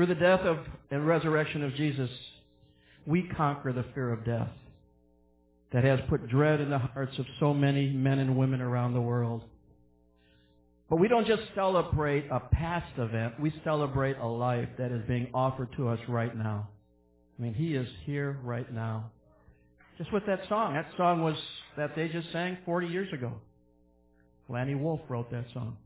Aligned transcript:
Through 0.00 0.06
the 0.06 0.14
death 0.14 0.40
of 0.40 0.56
and 0.90 1.06
resurrection 1.06 1.62
of 1.62 1.74
Jesus, 1.74 2.08
we 3.04 3.24
conquer 3.36 3.70
the 3.70 3.84
fear 3.94 4.10
of 4.10 4.24
death 4.24 4.48
that 5.74 5.84
has 5.84 6.00
put 6.08 6.26
dread 6.26 6.58
in 6.58 6.70
the 6.70 6.78
hearts 6.78 7.18
of 7.18 7.26
so 7.38 7.52
many 7.52 7.90
men 7.90 8.18
and 8.18 8.34
women 8.34 8.62
around 8.62 8.94
the 8.94 9.00
world. 9.02 9.42
But 10.88 10.96
we 10.96 11.06
don't 11.06 11.26
just 11.26 11.42
celebrate 11.54 12.24
a 12.30 12.40
past 12.40 12.96
event, 12.96 13.38
we 13.38 13.52
celebrate 13.62 14.16
a 14.16 14.26
life 14.26 14.70
that 14.78 14.90
is 14.90 15.02
being 15.06 15.28
offered 15.34 15.68
to 15.76 15.88
us 15.88 15.98
right 16.08 16.34
now. 16.34 16.70
I 17.38 17.42
mean, 17.42 17.52
He 17.52 17.74
is 17.74 17.86
here 18.06 18.38
right 18.42 18.72
now. 18.72 19.10
Just 19.98 20.14
with 20.14 20.24
that 20.24 20.40
song. 20.48 20.72
That 20.72 20.88
song 20.96 21.22
was, 21.22 21.36
that 21.76 21.94
they 21.94 22.08
just 22.08 22.32
sang 22.32 22.56
40 22.64 22.86
years 22.86 23.12
ago. 23.12 23.34
Lanny 24.48 24.76
Wolfe 24.76 25.02
wrote 25.10 25.30
that 25.30 25.44
song. 25.52 25.76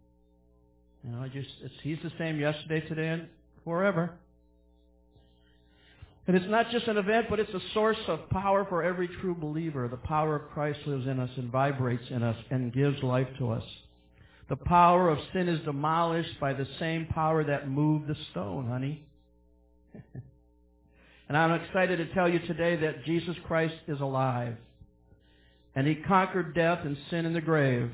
You 1.03 1.11
know, 1.11 1.29
just, 1.35 1.49
He's 1.83 1.99
the 2.05 2.13
same 2.17 2.39
yesterday, 2.39 2.87
today, 2.87 3.09
and 3.09 3.27
forever. 3.65 4.13
And 6.27 6.37
it's 6.37 6.49
not 6.49 6.71
just 6.71 6.87
an 6.87 6.97
event, 6.97 7.27
but 7.29 7.39
it's 7.39 7.53
a 7.53 7.61
source 7.75 7.99
of 8.09 8.31
power 8.31 8.65
for 8.69 8.83
every 8.83 9.09
true 9.21 9.35
believer. 9.35 9.89
The 9.89 9.99
power 9.99 10.37
of 10.37 10.51
Christ 10.53 10.81
lives 10.87 11.07
in 11.07 11.21
us 11.21 11.31
and 11.37 11.51
vibrates 11.51 12.05
in 12.11 12.23
us 12.23 12.37
and 12.51 12.73
gives 12.73 13.03
life 13.03 13.29
to 13.39 13.51
us. 13.51 13.65
The 14.49 14.57
power 14.57 15.09
of 15.11 15.19
sin 15.33 15.49
is 15.49 15.65
demolished 15.65 16.41
by 16.41 16.55
the 16.55 16.67
same 16.79 17.07
power 17.07 17.45
that 17.45 17.69
moved 17.69 18.09
the 18.09 18.17
stone, 18.31 18.69
honey. 18.69 19.07
and 21.29 21.37
I'm 21.37 21.61
excited 21.61 21.97
to 21.99 22.15
tell 22.15 22.29
you 22.29 22.39
today 22.41 22.77
that 22.77 23.05
Jesus 23.05 23.37
Christ 23.47 23.75
is 23.87 24.01
alive. 24.01 24.57
And 25.75 25.87
he 25.87 25.97
conquered 25.97 26.55
death 26.55 26.81
and 26.85 26.97
sin 27.11 27.27
in 27.27 27.33
the 27.35 27.41
grave. 27.41 27.91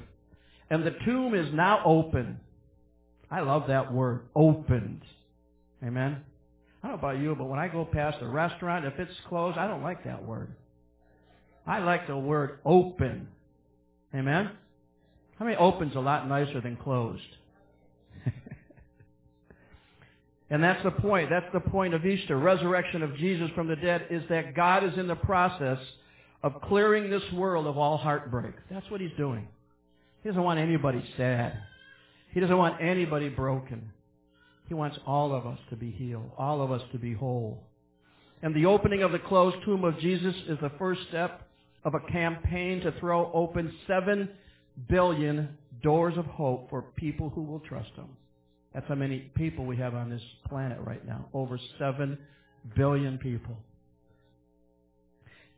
And 0.71 0.87
the 0.87 0.95
tomb 1.05 1.35
is 1.35 1.53
now 1.53 1.83
open. 1.85 2.39
I 3.31 3.41
love 3.41 3.65
that 3.69 3.93
word, 3.93 4.23
opened. 4.37 5.03
Amen. 5.85 6.23
I 6.83 6.89
don't 6.89 7.01
know 7.01 7.09
about 7.09 7.21
you, 7.21 7.35
but 7.35 7.45
when 7.45 7.59
I 7.59 7.69
go 7.69 7.85
past 7.85 8.19
a 8.21 8.29
restaurant, 8.29 8.85
if 8.85 8.99
it's 8.99 9.13
closed, 9.29 9.59
I 9.59 9.67
don't 9.67 9.83
like 9.83 10.05
that 10.05 10.25
word. 10.25 10.55
I 11.67 11.79
like 11.79 12.07
the 12.07 12.17
word 12.17 12.59
open. 12.65 13.29
Amen? 14.15 14.51
How 15.39 15.45
many 15.45 15.57
open's 15.57 15.95
a 15.95 16.01
lot 16.01 16.29
nicer 16.29 16.61
than 16.61 16.77
closed? 16.77 17.23
and 20.51 20.63
that's 20.63 20.83
the 20.83 20.91
point. 20.91 21.31
That's 21.31 21.51
the 21.53 21.61
point 21.61 21.95
of 21.95 22.05
Easter. 22.05 22.37
Resurrection 22.39 23.03
of 23.03 23.17
Jesus 23.17 23.51
from 23.55 23.69
the 23.69 23.77
dead 23.77 24.07
is 24.11 24.23
that 24.29 24.55
God 24.55 24.85
is 24.85 24.99
in 24.99 25.07
the 25.07 25.17
process 25.17 25.79
of 26.43 26.61
clearing 26.63 27.11
this 27.11 27.23
world 27.33 27.67
of 27.67 27.77
all 27.79 27.99
heartbreak. 27.99 28.55
That's 28.71 28.91
what 28.91 29.01
He's 29.01 29.13
doing. 29.17 29.47
He 30.23 30.29
doesn't 30.29 30.43
want 30.43 30.59
anybody 30.59 31.03
sad. 31.17 31.59
He 32.33 32.41
doesn't 32.41 32.57
want 32.57 32.81
anybody 32.81 33.29
broken. 33.29 33.91
He 34.71 34.75
wants 34.75 34.97
all 35.05 35.35
of 35.35 35.49
us 35.49 35.59
to 35.71 35.75
be 35.75 35.91
healed, 35.91 36.31
all 36.39 36.63
of 36.63 36.71
us 36.71 36.81
to 36.93 36.99
be 36.99 37.13
whole. 37.13 37.65
And 38.41 38.55
the 38.55 38.67
opening 38.67 39.03
of 39.03 39.11
the 39.11 39.19
closed 39.19 39.57
tomb 39.65 39.83
of 39.83 39.99
Jesus 39.99 40.33
is 40.47 40.59
the 40.63 40.71
first 40.79 41.01
step 41.09 41.43
of 41.83 41.95
a 41.95 42.13
campaign 42.13 42.81
to 42.83 42.93
throw 43.01 43.33
open 43.35 43.75
seven 43.89 44.29
billion 44.89 45.49
doors 45.83 46.17
of 46.17 46.25
hope 46.27 46.71
for 46.71 46.83
people 46.95 47.31
who 47.31 47.43
will 47.43 47.59
trust 47.59 47.91
Him. 47.97 48.11
That's 48.73 48.87
how 48.87 48.95
many 48.95 49.33
people 49.35 49.67
we 49.67 49.77
have 49.79 49.97
on 49.97 50.09
this 50.09 50.23
planet 50.49 50.79
right 50.87 51.05
now. 51.05 51.27
Over 51.35 51.59
seven 51.77 52.17
billion 52.77 53.19
people. 53.19 53.57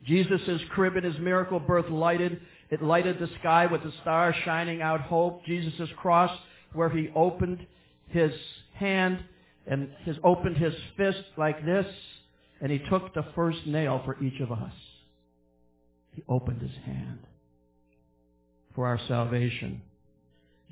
Jesus' 0.06 0.62
crib 0.70 0.96
and 0.96 1.04
his 1.04 1.18
miracle 1.18 1.60
birth 1.60 1.90
lighted, 1.90 2.40
it 2.70 2.82
lighted 2.82 3.18
the 3.18 3.28
sky 3.40 3.66
with 3.66 3.82
the 3.82 3.92
stars 4.00 4.34
shining 4.46 4.80
out 4.80 5.02
hope. 5.02 5.44
Jesus' 5.44 5.90
cross 5.98 6.34
where 6.72 6.88
he 6.88 7.10
opened 7.14 7.66
his 8.08 8.32
hand 8.82 9.24
and 9.66 9.88
has 10.04 10.16
opened 10.24 10.56
his 10.56 10.74
fist 10.96 11.22
like 11.36 11.64
this, 11.64 11.86
and 12.60 12.70
he 12.70 12.80
took 12.90 13.14
the 13.14 13.24
first 13.34 13.64
nail 13.66 14.02
for 14.04 14.22
each 14.22 14.40
of 14.40 14.50
us. 14.50 14.72
He 16.14 16.22
opened 16.28 16.60
his 16.60 16.76
hand 16.84 17.20
for 18.74 18.86
our 18.86 19.00
salvation. 19.08 19.82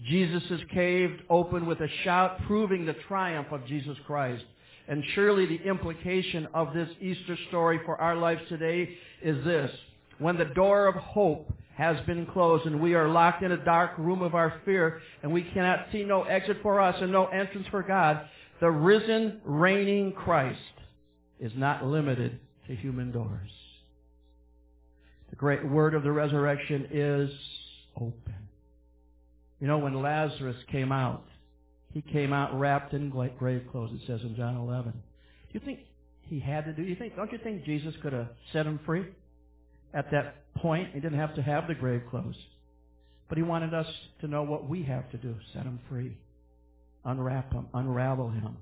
Jesus 0.06 0.42
is 0.50 0.60
caved 0.72 1.22
open 1.28 1.66
with 1.66 1.80
a 1.80 1.88
shout, 2.04 2.42
proving 2.46 2.84
the 2.84 2.96
triumph 3.08 3.48
of 3.52 3.66
Jesus 3.66 3.96
Christ. 4.06 4.44
And 4.88 5.04
surely 5.14 5.46
the 5.46 5.62
implication 5.68 6.48
of 6.52 6.74
this 6.74 6.88
Easter 7.00 7.36
story 7.48 7.80
for 7.84 8.00
our 8.00 8.16
lives 8.16 8.40
today 8.48 8.96
is 9.22 9.44
this. 9.44 9.70
When 10.18 10.36
the 10.36 10.46
door 10.46 10.88
of 10.88 10.96
hope 10.96 11.52
has 11.80 11.98
been 12.04 12.26
closed 12.26 12.66
and 12.66 12.78
we 12.78 12.92
are 12.92 13.08
locked 13.08 13.42
in 13.42 13.52
a 13.52 13.64
dark 13.64 13.96
room 13.96 14.20
of 14.20 14.34
our 14.34 14.60
fear 14.66 15.00
and 15.22 15.32
we 15.32 15.40
cannot 15.42 15.86
see 15.90 16.04
no 16.04 16.24
exit 16.24 16.58
for 16.62 16.78
us 16.78 16.94
and 17.00 17.10
no 17.10 17.24
entrance 17.28 17.66
for 17.70 17.82
God, 17.82 18.28
the 18.60 18.70
risen, 18.70 19.40
reigning 19.44 20.12
Christ 20.12 20.58
is 21.40 21.52
not 21.56 21.86
limited 21.86 22.38
to 22.66 22.76
human 22.76 23.10
doors. 23.10 23.48
The 25.30 25.36
great 25.36 25.66
word 25.66 25.94
of 25.94 26.02
the 26.02 26.12
resurrection 26.12 26.86
is 26.92 27.30
open. 27.96 28.34
You 29.58 29.66
know, 29.66 29.78
when 29.78 30.02
Lazarus 30.02 30.56
came 30.70 30.92
out, 30.92 31.24
he 31.94 32.02
came 32.02 32.34
out 32.34 32.60
wrapped 32.60 32.92
in 32.92 33.08
grave 33.08 33.62
clothes, 33.72 33.92
it 33.94 34.06
says 34.06 34.20
in 34.20 34.36
John 34.36 34.54
11. 34.56 34.92
Do 34.92 34.98
you 35.52 35.60
think 35.60 35.80
he 36.20 36.40
had 36.40 36.66
to 36.66 36.74
do, 36.74 36.82
you 36.82 36.94
think, 36.94 37.16
don't 37.16 37.32
you 37.32 37.38
think 37.38 37.64
Jesus 37.64 37.94
could 38.02 38.12
have 38.12 38.28
set 38.52 38.66
him 38.66 38.80
free 38.84 39.06
at 39.94 40.10
that 40.12 40.36
point. 40.56 40.90
He 40.94 41.00
didn't 41.00 41.18
have 41.18 41.34
to 41.36 41.42
have 41.42 41.66
the 41.66 41.74
grave 41.74 42.02
clothes. 42.10 42.36
But 43.28 43.38
he 43.38 43.42
wanted 43.42 43.74
us 43.74 43.86
to 44.20 44.28
know 44.28 44.42
what 44.42 44.68
we 44.68 44.82
have 44.84 45.10
to 45.12 45.16
do. 45.16 45.34
Set 45.52 45.62
him 45.62 45.78
free. 45.88 46.16
Unwrap 47.04 47.52
him. 47.52 47.66
Unravel 47.72 48.30
him. 48.30 48.56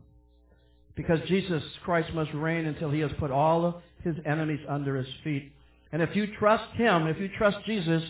Because 0.94 1.20
Jesus 1.28 1.62
Christ 1.84 2.12
must 2.12 2.32
reign 2.34 2.66
until 2.66 2.90
he 2.90 3.00
has 3.00 3.10
put 3.18 3.30
all 3.30 3.64
of 3.64 3.74
his 4.02 4.16
enemies 4.26 4.60
under 4.68 4.96
his 4.96 5.06
feet. 5.24 5.52
And 5.92 6.02
if 6.02 6.14
you 6.14 6.26
trust 6.38 6.70
him, 6.74 7.06
if 7.06 7.18
you 7.18 7.28
trust 7.38 7.58
Jesus, 7.66 8.02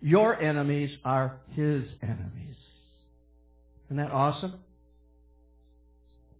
your 0.00 0.40
enemies 0.40 0.90
are 1.04 1.38
his 1.52 1.84
enemies. 2.02 2.56
Isn't 3.86 3.96
that 3.96 4.10
awesome? 4.10 4.54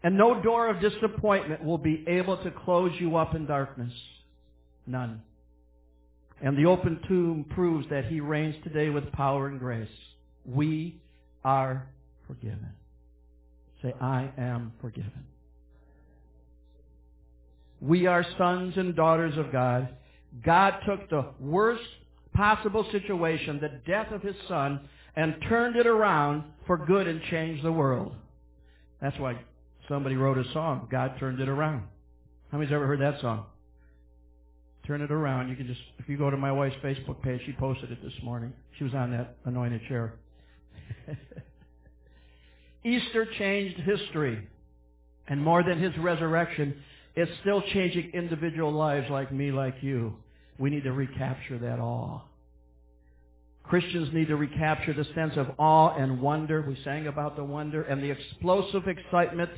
And 0.02 0.18
no 0.18 0.42
door 0.42 0.68
of 0.68 0.82
disappointment 0.82 1.64
will 1.64 1.78
be 1.78 2.04
able 2.06 2.36
to 2.42 2.50
close 2.50 2.92
you 3.00 3.16
up 3.16 3.34
in 3.34 3.46
darkness. 3.46 3.92
None. 4.86 5.22
And 6.42 6.56
the 6.58 6.66
open 6.66 7.00
tomb 7.08 7.46
proves 7.50 7.88
that 7.90 8.06
he 8.06 8.20
reigns 8.20 8.56
today 8.64 8.90
with 8.90 9.10
power 9.12 9.46
and 9.46 9.58
grace. 9.58 9.88
We 10.44 11.00
are 11.44 11.86
forgiven. 12.26 12.70
Say, 13.82 13.94
I 14.00 14.30
am 14.36 14.72
forgiven. 14.80 15.24
We 17.80 18.06
are 18.06 18.24
sons 18.38 18.74
and 18.76 18.96
daughters 18.96 19.36
of 19.36 19.52
God. 19.52 19.88
God 20.42 20.74
took 20.86 21.08
the 21.10 21.26
worst 21.38 21.82
possible 22.34 22.86
situation, 22.90 23.60
the 23.60 23.80
death 23.86 24.10
of 24.10 24.22
his 24.22 24.34
son, 24.48 24.88
and 25.16 25.36
turned 25.48 25.76
it 25.76 25.86
around 25.86 26.44
for 26.66 26.76
good 26.76 27.06
and 27.06 27.22
changed 27.30 27.64
the 27.64 27.72
world. 27.72 28.14
That's 29.00 29.18
why 29.18 29.38
somebody 29.88 30.16
wrote 30.16 30.38
a 30.38 30.52
song, 30.52 30.88
God 30.90 31.16
turned 31.20 31.40
it 31.40 31.48
around. 31.48 31.84
How 32.50 32.58
many's 32.58 32.72
ever 32.72 32.86
heard 32.86 33.00
that 33.00 33.20
song? 33.20 33.46
Turn 34.86 35.00
it 35.00 35.10
around. 35.10 35.48
You 35.48 35.56
can 35.56 35.66
just, 35.66 35.80
if 35.98 36.08
you 36.08 36.16
go 36.16 36.30
to 36.30 36.36
my 36.36 36.52
wife's 36.52 36.76
Facebook 36.82 37.22
page, 37.22 37.40
she 37.46 37.52
posted 37.52 37.90
it 37.90 38.02
this 38.02 38.12
morning. 38.22 38.52
She 38.78 38.84
was 38.84 38.94
on 38.94 39.10
that 39.12 39.36
anointed 39.44 39.80
chair. 39.88 40.14
Easter 42.84 43.26
changed 43.38 43.80
history. 43.80 44.46
And 45.26 45.42
more 45.42 45.62
than 45.62 45.80
his 45.80 45.96
resurrection, 45.98 46.82
it's 47.16 47.30
still 47.40 47.62
changing 47.72 48.10
individual 48.12 48.72
lives 48.72 49.08
like 49.10 49.32
me, 49.32 49.52
like 49.52 49.76
you. 49.80 50.14
We 50.58 50.70
need 50.70 50.84
to 50.84 50.92
recapture 50.92 51.58
that 51.58 51.78
awe. 51.78 52.20
Christians 53.62 54.10
need 54.12 54.28
to 54.28 54.36
recapture 54.36 54.92
the 54.92 55.06
sense 55.14 55.32
of 55.36 55.52
awe 55.58 55.96
and 55.96 56.20
wonder. 56.20 56.60
We 56.60 56.78
sang 56.84 57.06
about 57.06 57.36
the 57.36 57.44
wonder 57.44 57.82
and 57.82 58.02
the 58.02 58.10
explosive 58.10 58.86
excitement 58.86 59.50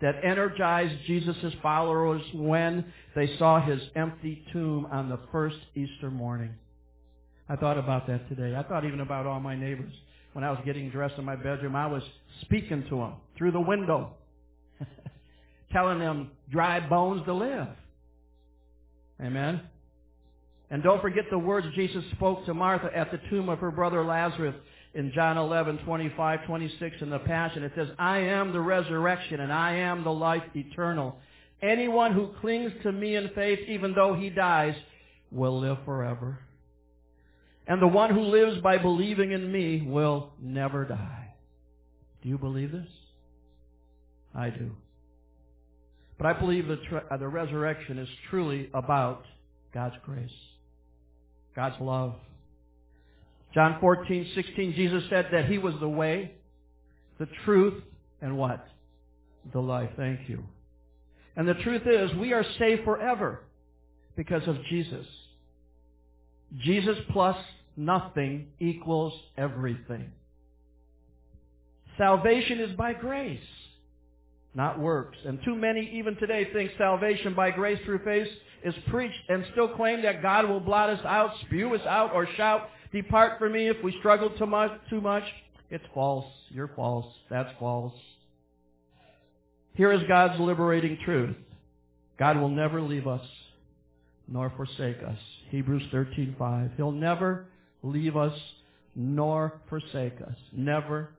that 0.00 0.24
energized 0.24 0.94
Jesus' 1.06 1.52
followers 1.62 2.22
when 2.34 2.84
they 3.14 3.36
saw 3.38 3.60
his 3.64 3.80
empty 3.94 4.44
tomb 4.52 4.86
on 4.90 5.08
the 5.08 5.18
first 5.30 5.56
Easter 5.74 6.10
morning. 6.10 6.50
I 7.48 7.56
thought 7.56 7.78
about 7.78 8.06
that 8.06 8.28
today. 8.28 8.56
I 8.56 8.62
thought 8.62 8.84
even 8.84 9.00
about 9.00 9.26
all 9.26 9.40
my 9.40 9.54
neighbors. 9.54 9.92
When 10.32 10.44
I 10.44 10.50
was 10.50 10.58
getting 10.64 10.90
dressed 10.90 11.14
in 11.18 11.24
my 11.24 11.36
bedroom, 11.36 11.76
I 11.76 11.86
was 11.86 12.02
speaking 12.40 12.84
to 12.88 12.96
them 12.96 13.12
through 13.38 13.52
the 13.52 13.60
window, 13.60 14.14
telling 15.72 16.00
them 16.00 16.30
dry 16.50 16.80
bones 16.80 17.24
to 17.26 17.34
live. 17.34 17.68
Amen. 19.22 19.60
And 20.70 20.82
don't 20.82 21.00
forget 21.00 21.24
the 21.30 21.38
words 21.38 21.66
Jesus 21.76 22.02
spoke 22.16 22.44
to 22.46 22.54
Martha 22.54 22.90
at 22.96 23.12
the 23.12 23.20
tomb 23.30 23.48
of 23.48 23.60
her 23.60 23.70
brother 23.70 24.04
Lazarus 24.04 24.56
in 24.94 25.12
John 25.12 25.36
11, 25.36 25.78
25, 25.78 26.46
26 26.46 26.96
in 27.00 27.10
the 27.10 27.18
Passion. 27.20 27.64
It 27.64 27.72
says, 27.74 27.88
I 27.98 28.18
am 28.18 28.52
the 28.52 28.60
resurrection 28.60 29.40
and 29.40 29.52
I 29.52 29.76
am 29.76 30.04
the 30.04 30.12
life 30.12 30.42
eternal. 30.54 31.18
Anyone 31.62 32.12
who 32.12 32.30
clings 32.40 32.72
to 32.82 32.92
me 32.92 33.16
in 33.16 33.30
faith, 33.34 33.58
even 33.68 33.94
though 33.94 34.14
he 34.14 34.30
dies, 34.30 34.74
will 35.30 35.60
live 35.60 35.78
forever. 35.84 36.38
And 37.66 37.80
the 37.80 37.88
one 37.88 38.10
who 38.10 38.20
lives 38.20 38.60
by 38.60 38.78
believing 38.78 39.32
in 39.32 39.50
me 39.50 39.82
will 39.82 40.32
never 40.40 40.84
die. 40.84 41.34
Do 42.22 42.28
you 42.28 42.38
believe 42.38 42.72
this? 42.72 42.86
I 44.34 44.50
do. 44.50 44.72
But 46.18 46.26
I 46.26 46.32
believe 46.34 46.68
the, 46.68 46.78
tr- 46.88 46.98
uh, 47.10 47.16
the 47.16 47.28
resurrection 47.28 47.98
is 47.98 48.08
truly 48.30 48.70
about 48.74 49.24
God's 49.72 49.96
grace, 50.04 50.30
God's 51.56 51.80
love. 51.80 52.14
John 53.54 53.78
14, 53.80 54.32
16, 54.34 54.74
Jesus 54.74 55.04
said 55.08 55.28
that 55.32 55.46
He 55.46 55.58
was 55.58 55.74
the 55.80 55.88
way, 55.88 56.32
the 57.18 57.28
truth, 57.44 57.82
and 58.20 58.36
what? 58.36 58.66
The 59.52 59.60
life. 59.60 59.90
Thank 59.96 60.28
you. 60.28 60.42
And 61.36 61.46
the 61.46 61.54
truth 61.54 61.82
is, 61.86 62.12
we 62.16 62.32
are 62.32 62.44
saved 62.58 62.84
forever 62.84 63.40
because 64.16 64.46
of 64.48 64.56
Jesus. 64.68 65.06
Jesus 66.58 66.96
plus 67.10 67.36
nothing 67.76 68.48
equals 68.60 69.12
everything. 69.36 70.10
Salvation 71.98 72.60
is 72.60 72.76
by 72.76 72.92
grace, 72.92 73.38
not 74.54 74.80
works. 74.80 75.16
And 75.24 75.38
too 75.44 75.54
many 75.54 75.92
even 75.94 76.16
today 76.16 76.48
think 76.52 76.72
salvation 76.76 77.34
by 77.34 77.50
grace 77.50 77.78
through 77.84 78.00
faith 78.04 78.28
is 78.64 78.74
preached 78.88 79.18
and 79.28 79.44
still 79.52 79.68
claim 79.68 80.02
that 80.02 80.22
God 80.22 80.48
will 80.48 80.60
blot 80.60 80.90
us 80.90 81.04
out, 81.04 81.30
spew 81.46 81.74
us 81.74 81.86
out, 81.86 82.12
or 82.14 82.26
shout, 82.36 82.68
depart 82.94 83.38
from 83.38 83.52
me 83.52 83.68
if 83.68 83.76
we 83.84 83.94
struggle 83.98 84.30
too 84.30 84.46
much. 84.46 84.70
Too 84.88 85.00
much. 85.00 85.24
It's 85.70 85.84
false. 85.92 86.26
You're 86.48 86.70
false. 86.74 87.06
That's 87.28 87.50
false. 87.58 87.92
Here 89.74 89.92
is 89.92 90.00
God's 90.06 90.40
liberating 90.40 90.98
truth. 91.04 91.36
God 92.18 92.38
will 92.38 92.48
never 92.48 92.80
leave 92.80 93.08
us 93.08 93.26
nor 94.28 94.50
forsake 94.56 95.02
us. 95.02 95.18
Hebrews 95.50 95.82
13:5. 95.92 96.70
He'll 96.76 96.92
never 96.92 97.46
leave 97.82 98.16
us 98.16 98.38
nor 98.94 99.60
forsake 99.68 100.20
us. 100.22 100.36
Never. 100.52 101.10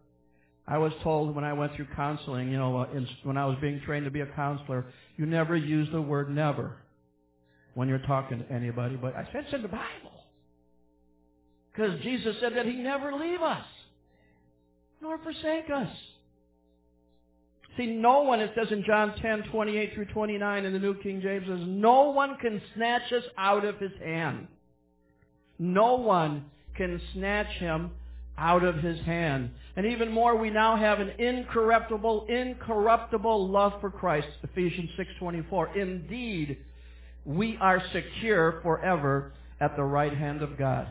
I 0.67 0.77
was 0.77 0.93
told 1.03 1.35
when 1.35 1.43
I 1.43 1.53
went 1.53 1.73
through 1.75 1.87
counseling, 1.95 2.49
you 2.49 2.57
know, 2.57 2.77
uh, 2.77 2.87
when 3.23 3.37
I 3.37 3.45
was 3.45 3.57
being 3.61 3.81
trained 3.81 4.05
to 4.05 4.11
be 4.11 4.21
a 4.21 4.25
counselor, 4.25 4.85
you 5.17 5.25
never 5.25 5.55
use 5.55 5.87
the 5.91 6.01
word 6.01 6.29
never 6.33 6.77
when 7.75 7.87
you're 7.87 7.99
talking 7.99 8.39
to 8.39 8.51
anybody. 8.51 8.95
But 8.95 9.15
I 9.15 9.25
said 9.31 9.43
it's 9.45 9.53
in 9.53 9.61
the 9.61 9.67
Bible. 9.67 10.14
Because 11.75 11.99
Jesus 12.01 12.35
said 12.39 12.55
that 12.55 12.65
he 12.65 12.73
never 12.73 13.13
leave 13.13 13.41
us 13.41 13.65
nor 15.01 15.17
forsake 15.19 15.69
us. 15.73 15.89
See, 17.77 17.87
no 17.87 18.21
one, 18.21 18.39
it 18.39 18.51
says 18.55 18.67
in 18.71 18.83
John 18.85 19.13
10, 19.21 19.43
28 19.51 19.93
through 19.93 20.05
29 20.05 20.65
in 20.65 20.73
the 20.73 20.79
New 20.79 20.95
King 21.01 21.21
James, 21.21 21.45
says, 21.47 21.59
no 21.65 22.11
one 22.11 22.37
can 22.37 22.61
snatch 22.73 23.11
us 23.11 23.23
out 23.37 23.65
of 23.65 23.77
his 23.79 23.91
hand. 24.01 24.47
No 25.59 25.95
one 25.95 26.45
can 26.75 27.01
snatch 27.13 27.51
him 27.57 27.91
out 28.37 28.63
of 28.63 28.77
his 28.77 28.99
hand. 29.01 29.51
And 29.75 29.85
even 29.85 30.11
more, 30.11 30.37
we 30.37 30.49
now 30.49 30.77
have 30.77 30.99
an 30.99 31.09
incorruptible, 31.19 32.27
incorruptible 32.29 33.49
love 33.49 33.73
for 33.81 33.89
Christ. 33.89 34.27
Ephesians 34.43 34.89
6.24. 35.21 35.75
Indeed, 35.75 36.57
we 37.25 37.57
are 37.59 37.83
secure 37.91 38.59
forever 38.61 39.33
at 39.59 39.75
the 39.75 39.83
right 39.83 40.13
hand 40.13 40.41
of 40.41 40.57
God. 40.57 40.87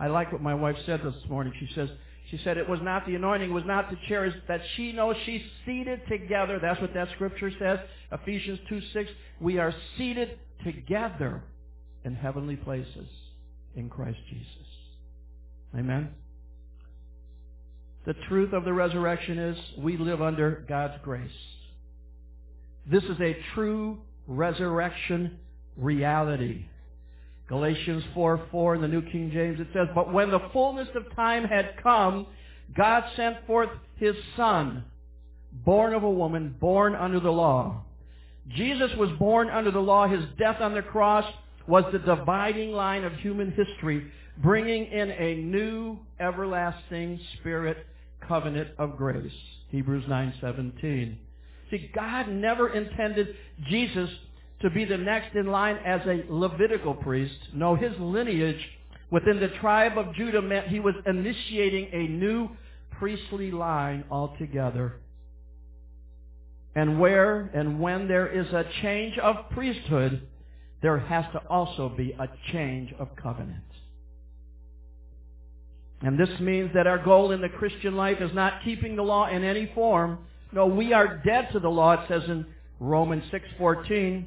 I 0.00 0.06
like 0.06 0.32
what 0.32 0.42
my 0.42 0.54
wife 0.54 0.76
said 0.86 1.02
this 1.04 1.14
morning. 1.28 1.52
She 1.60 1.68
says, 1.74 1.90
she 2.30 2.40
said 2.42 2.56
it 2.56 2.68
was 2.68 2.80
not 2.82 3.06
the 3.06 3.14
anointing, 3.16 3.50
it 3.50 3.52
was 3.52 3.64
not 3.66 3.90
the 3.90 3.98
chairs, 4.08 4.32
that 4.48 4.62
she 4.74 4.92
knows 4.92 5.14
she's 5.26 5.42
seated 5.66 6.00
together. 6.08 6.58
That's 6.60 6.80
what 6.80 6.94
that 6.94 7.08
scripture 7.14 7.52
says. 7.58 7.78
Ephesians 8.10 8.58
2 8.68 8.80
6. 8.94 9.10
We 9.40 9.58
are 9.58 9.74
seated 9.98 10.38
together 10.64 11.42
in 12.04 12.14
heavenly 12.14 12.56
places 12.56 13.08
in 13.76 13.90
Christ 13.90 14.18
Jesus. 14.30 14.46
Amen? 15.76 16.10
The 18.06 18.14
truth 18.28 18.54
of 18.54 18.64
the 18.64 18.72
resurrection 18.72 19.38
is 19.38 19.58
we 19.78 19.98
live 19.98 20.22
under 20.22 20.64
God's 20.68 20.94
grace. 21.02 21.30
This 22.90 23.04
is 23.04 23.20
a 23.20 23.36
true 23.54 23.98
resurrection 24.26 25.38
reality. 25.76 26.64
Galatians 27.50 28.04
4, 28.14 28.46
4 28.52 28.76
in 28.76 28.80
the 28.80 28.86
New 28.86 29.02
King 29.02 29.32
James, 29.34 29.58
it 29.58 29.66
says, 29.74 29.88
But 29.92 30.12
when 30.12 30.30
the 30.30 30.38
fullness 30.52 30.86
of 30.94 31.12
time 31.16 31.44
had 31.44 31.74
come, 31.82 32.28
God 32.76 33.02
sent 33.16 33.44
forth 33.44 33.70
His 33.96 34.14
Son, 34.36 34.84
born 35.52 35.92
of 35.92 36.04
a 36.04 36.10
woman, 36.10 36.54
born 36.60 36.94
under 36.94 37.18
the 37.18 37.32
law. 37.32 37.82
Jesus 38.54 38.92
was 38.96 39.10
born 39.18 39.50
under 39.50 39.72
the 39.72 39.80
law. 39.80 40.06
His 40.06 40.24
death 40.38 40.60
on 40.60 40.74
the 40.74 40.82
cross 40.82 41.24
was 41.66 41.82
the 41.90 41.98
dividing 41.98 42.70
line 42.70 43.02
of 43.02 43.14
human 43.14 43.50
history, 43.50 44.06
bringing 44.38 44.86
in 44.86 45.10
a 45.10 45.34
new, 45.34 45.98
everlasting 46.20 47.18
spirit 47.34 47.78
covenant 48.28 48.68
of 48.78 48.96
grace. 48.96 49.32
Hebrews 49.70 50.04
9:17. 50.08 51.18
See, 51.72 51.90
God 51.92 52.28
never 52.28 52.68
intended 52.68 53.34
Jesus 53.68 54.08
to 54.60 54.70
be 54.70 54.84
the 54.84 54.96
next 54.96 55.34
in 55.34 55.46
line 55.46 55.76
as 55.84 56.00
a 56.06 56.24
Levitical 56.28 56.94
priest. 56.94 57.38
No, 57.54 57.74
his 57.76 57.92
lineage 57.98 58.60
within 59.10 59.40
the 59.40 59.48
tribe 59.60 59.96
of 59.96 60.14
Judah 60.14 60.42
meant 60.42 60.68
he 60.68 60.80
was 60.80 60.94
initiating 61.06 61.88
a 61.92 62.08
new 62.08 62.50
priestly 62.98 63.50
line 63.50 64.04
altogether. 64.10 64.96
And 66.74 67.00
where 67.00 67.50
and 67.54 67.80
when 67.80 68.06
there 68.06 68.28
is 68.28 68.46
a 68.52 68.64
change 68.82 69.18
of 69.18 69.50
priesthood, 69.50 70.28
there 70.82 70.98
has 70.98 71.24
to 71.32 71.38
also 71.48 71.88
be 71.88 72.12
a 72.12 72.28
change 72.52 72.92
of 72.98 73.08
covenant. 73.16 73.64
And 76.02 76.18
this 76.18 76.40
means 76.40 76.70
that 76.74 76.86
our 76.86 76.98
goal 76.98 77.32
in 77.32 77.40
the 77.40 77.48
Christian 77.48 77.96
life 77.96 78.18
is 78.20 78.32
not 78.34 78.62
keeping 78.64 78.96
the 78.96 79.02
law 79.02 79.28
in 79.28 79.44
any 79.44 79.70
form. 79.74 80.18
No, 80.52 80.66
we 80.66 80.92
are 80.92 81.18
dead 81.18 81.48
to 81.52 81.60
the 81.60 81.68
law, 81.68 81.92
it 81.92 82.08
says 82.08 82.22
in 82.28 82.46
Romans 82.78 83.24
6.14. 83.30 84.24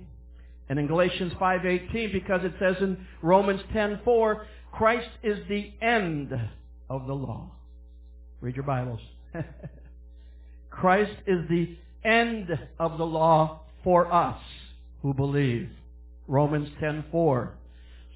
And 0.70 0.80
in 0.80 0.88
Galatians 0.88 1.34
5:18 1.34 2.12
because 2.12 2.44
it 2.44 2.54
says 2.60 2.78
in 2.82 3.06
Romans 3.22 3.62
10:4, 3.74 4.46
Christ 4.72 5.10
is 5.22 5.40
the 5.48 5.72
end 5.82 6.34
of 6.90 7.08
the 7.08 7.14
law. 7.14 7.52
Read 8.42 8.56
your 8.56 8.66
Bibles. 8.66 9.02
Christ 10.70 11.16
is 11.28 11.48
the 11.50 11.78
end 12.04 12.50
of 12.80 12.98
the 12.98 13.06
law 13.06 13.62
for 13.84 14.12
us 14.12 14.42
who 15.02 15.14
believe. 15.14 15.70
Romans 16.28 16.70
10:4. 16.82 17.52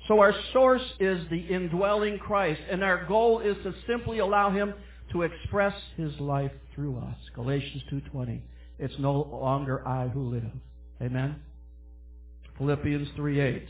So 0.08 0.20
our 0.22 0.34
source 0.54 0.94
is 1.00 1.28
the 1.30 1.40
indwelling 1.40 2.18
Christ, 2.18 2.62
and 2.70 2.84
our 2.84 3.06
goal 3.06 3.42
is 3.42 3.58
to 3.64 3.74
simply 3.86 4.20
allow 4.20 4.50
him 4.52 4.74
to 5.12 5.24
express 5.24 5.76
his 5.98 6.18
life 6.20 6.52
through 6.74 6.98
us. 6.98 7.18
Galatians 7.34 7.84
2:20. 7.90 8.42
It's 8.80 8.98
no 9.00 9.22
longer 9.22 9.86
I 9.88 10.08
who 10.08 10.30
live. 10.30 10.52
Amen. 11.02 11.42
Philippians 12.58 13.10
3.8. 13.18 13.64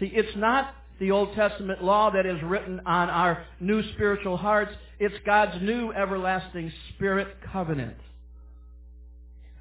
See, 0.00 0.10
it's 0.14 0.36
not 0.36 0.74
the 0.98 1.10
Old 1.10 1.34
Testament 1.34 1.82
law 1.82 2.10
that 2.10 2.26
is 2.26 2.42
written 2.42 2.80
on 2.86 3.10
our 3.10 3.44
new 3.60 3.82
spiritual 3.94 4.36
hearts. 4.36 4.72
It's 4.98 5.14
God's 5.26 5.60
new 5.62 5.92
everlasting 5.92 6.72
spirit 6.90 7.28
covenant. 7.52 7.96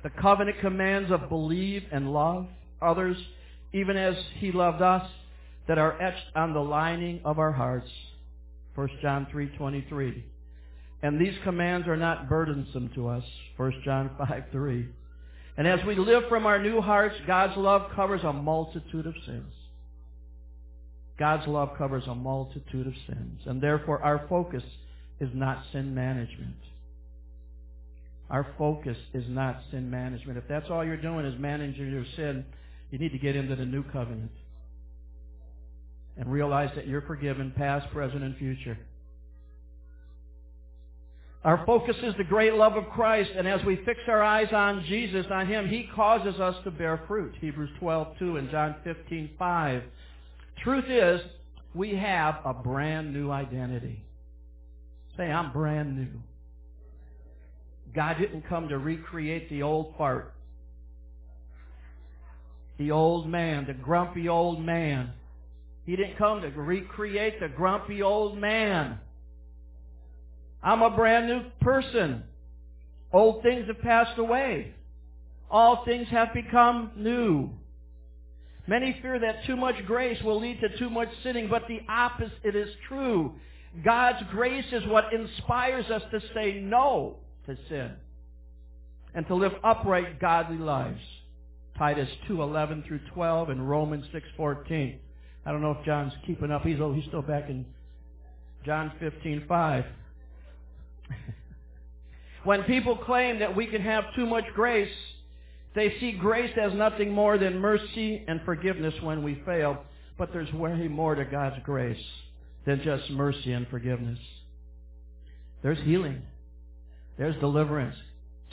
The 0.03 0.09
covenant 0.09 0.59
commands 0.59 1.11
of 1.11 1.29
believe 1.29 1.83
and 1.91 2.11
love 2.11 2.47
others 2.81 3.17
even 3.73 3.97
as 3.97 4.15
he 4.39 4.51
loved 4.51 4.81
us 4.81 5.09
that 5.67 5.77
are 5.77 6.01
etched 6.01 6.35
on 6.35 6.53
the 6.53 6.59
lining 6.59 7.21
of 7.23 7.39
our 7.39 7.51
hearts. 7.51 7.89
1 8.75 8.89
John 9.01 9.27
3.23. 9.33 10.21
And 11.03 11.19
these 11.19 11.33
commands 11.43 11.88
are 11.88 11.97
not 11.97 12.29
burdensome 12.29 12.91
to 12.95 13.07
us. 13.07 13.23
1 13.57 13.81
John 13.83 14.11
5.3. 14.19 14.88
And 15.62 15.68
as 15.68 15.86
we 15.86 15.94
live 15.94 16.24
from 16.27 16.48
our 16.48 16.58
new 16.58 16.82
hearts, 16.82 17.13
God's 17.27 17.56
love 17.56 17.91
covers 17.96 18.22
a 18.24 18.34
multitude 18.34 19.06
of 19.06 19.13
sins. 19.27 19.53
God's 21.20 21.48
love 21.48 21.77
covers 21.77 22.01
a 22.08 22.15
multitude 22.15 22.88
of 22.88 22.94
sins. 23.06 23.41
And 23.46 23.62
therefore 23.62 24.01
our 24.01 24.25
focus 24.27 24.63
is 25.20 25.30
not 25.36 25.63
sin 25.72 25.94
management. 25.94 26.56
Our 28.32 28.48
focus 28.58 28.98
is 29.13 29.25
not 29.27 29.62
sin 29.70 29.91
management. 29.91 30.39
If 30.39 30.48
that's 30.50 30.65
all 30.72 30.84
you're 30.84 30.98
doing 30.98 31.27
is 31.27 31.39
managing 31.39 31.91
your 31.91 32.06
sin, 32.15 32.44
you 32.89 32.98
need 32.98 33.12
to 33.12 33.20
get 33.20 33.36
into 33.36 33.56
the 33.56 33.63
new 33.63 33.84
covenant. 33.84 34.32
And 36.18 36.32
realize 36.32 36.72
that 36.74 36.88
you're 36.88 37.03
forgiven 37.03 37.53
past, 37.56 37.88
present, 37.91 38.24
and 38.24 38.36
future. 38.36 38.80
Our 41.43 41.65
focus 41.65 41.95
is 42.03 42.13
the 42.17 42.24
great 42.24 42.53
love 42.53 42.75
of 42.75 42.88
Christ, 42.89 43.31
and 43.36 43.48
as 43.48 43.63
we 43.65 43.77
fix 43.77 44.00
our 44.07 44.21
eyes 44.21 44.53
on 44.53 44.86
Jesus, 44.88 45.25
on 45.31 45.48
Him, 45.48 45.67
He 45.67 45.89
causes 45.95 46.39
us 46.39 46.55
to 46.65 46.71
bear 46.71 47.01
fruit. 47.07 47.33
Hebrews 47.41 47.71
12, 47.79 48.19
2 48.19 48.38
and 48.38 48.51
John 48.51 48.75
15, 48.83 49.31
5. 49.39 49.83
Truth 50.63 50.86
is, 50.88 51.21
we 51.74 51.95
have 51.95 52.39
a 52.45 52.53
brand 52.53 53.12
new 53.12 53.31
identity. 53.31 54.03
Say, 55.17 55.31
I'm 55.31 55.51
brand 55.51 55.98
new. 55.98 56.21
God 57.95 58.17
didn't 58.19 58.48
come 58.48 58.69
to 58.69 58.77
recreate 58.77 59.50
the 59.50 59.63
old 59.63 59.98
part. 59.98 60.36
The 62.77 62.91
old 62.91 63.27
man, 63.27 63.65
the 63.65 63.74
grumpy 63.74 64.29
old 64.29 64.63
man. 64.63 65.12
He 65.86 65.95
didn't 65.95 66.17
come 66.17 66.41
to 66.41 66.50
recreate 66.50 67.39
the 67.39 67.50
grumpy 67.50 68.03
old 68.03 68.38
man. 68.38 69.00
I'm 70.63 70.82
a 70.82 70.89
brand 70.89 71.27
new 71.27 71.41
person. 71.62 72.24
Old 73.12 73.44
things 73.44 73.68
have 73.68 73.82
passed 73.82 74.18
away. 74.18 74.74
all 75.50 75.84
things 75.86 76.08
have 76.10 76.34
become 76.34 76.91
new. 76.96 77.50
Many 78.68 78.98
fear 79.01 79.20
that 79.20 79.46
too 79.46 79.56
much 79.56 79.75
grace 79.86 80.22
will 80.24 80.39
lead 80.39 80.62
to 80.62 80.77
too 80.77 80.89
much 80.89 81.10
sinning, 81.24 81.50
but 81.50 81.68
the 81.68 81.82
opposite 81.89 82.56
is 82.56 82.70
true. 82.88 83.34
God's 83.84 84.20
grace 84.32 84.65
is 84.72 84.86
what 84.88 85.13
inspires 85.13 85.86
us 85.89 86.03
to 86.12 86.22
say 86.34 86.60
no 86.62 87.18
to 87.46 87.58
sin 87.70 87.91
and 89.13 89.27
to 89.27 89.36
live 89.36 89.53
upright, 89.63 90.20
godly 90.20 90.58
lives. 90.58 91.01
Titus 91.77 92.10
2:11 92.27 92.84
through 92.88 93.00
12 93.13 93.50
and 93.50 93.70
Romans 93.70 94.06
6:14. 94.13 95.00
I 95.46 95.51
don't 95.51 95.62
know 95.62 95.72
if 95.72 95.84
John's 95.86 96.13
keeping 96.25 96.51
up. 96.51 96.63
He's 96.63 96.77
he's 96.77 97.06
still 97.06 97.22
back 97.24 97.50
in 97.50 97.65
John 98.63 98.91
15:5. 99.01 99.86
when 102.44 102.63
people 102.63 102.98
claim 102.98 103.39
that 103.39 103.56
we 103.56 103.68
can 103.68 103.82
have 103.82 104.03
too 104.15 104.25
much 104.25 104.46
grace, 104.53 104.91
they 105.74 105.96
see 106.00 106.12
grace 106.13 106.51
as 106.62 106.74
nothing 106.74 107.12
more 107.12 107.38
than 107.38 107.60
mercy 107.60 108.24
and 108.27 108.41
forgiveness 108.44 108.94
when 109.01 109.24
we 109.24 109.41
fail. 109.46 109.84
But 110.18 110.34
there's 110.34 110.51
way 110.53 110.88
more 110.88 111.15
to 111.15 111.25
God's 111.25 111.63
grace 111.63 112.03
than 112.65 112.82
just 112.84 113.10
mercy 113.10 113.53
and 113.53 113.68
forgiveness. 113.70 114.20
There's 115.63 115.80
healing. 115.80 116.22
There's 117.18 117.36
deliverance. 117.39 117.96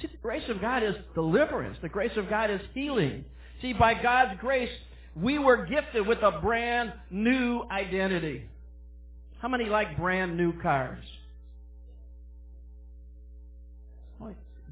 See, 0.00 0.09
the 0.09 0.19
grace 0.19 0.49
of 0.49 0.61
God 0.61 0.83
is 0.83 0.95
deliverance. 1.15 1.77
The 1.83 1.88
grace 1.88 2.17
of 2.17 2.31
God 2.31 2.50
is 2.50 2.61
healing. 2.75 3.25
See, 3.61 3.73
by 3.73 3.95
God's 3.95 4.38
grace, 4.41 4.71
we 5.17 5.38
were 5.38 5.67
gifted 5.67 6.07
with 6.07 6.23
a 6.23 6.41
brand 6.41 6.93
new 7.11 7.65
identity. 7.71 8.45
How 9.41 9.49
many 9.49 9.65
like 9.65 9.97
brand 9.97 10.37
new 10.37 10.61
cars? 10.61 11.03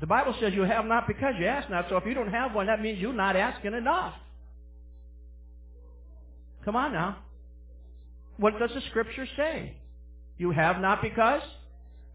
The 0.01 0.07
Bible 0.07 0.35
says 0.41 0.53
you 0.53 0.63
have 0.63 0.85
not 0.85 1.07
because 1.07 1.35
you 1.39 1.47
ask 1.47 1.71
not. 1.71 1.87
So 1.89 1.97
if 1.97 2.05
you 2.05 2.15
don't 2.15 2.31
have 2.31 2.55
one, 2.55 2.67
that 2.67 2.83
means 2.83 2.99
you're 2.99 3.15
not 3.15 3.35
asking 3.35 3.75
enough. 3.75 4.15
Come 6.65 6.77
on 6.77 6.93
now. 6.93 7.19
What 8.37 8.59
does 8.59 8.71
the 8.75 8.83
scripture 8.91 9.27
say? 9.37 9.75
You 10.37 10.51
have 10.51 10.81
not 10.81 11.01
because? 11.01 11.43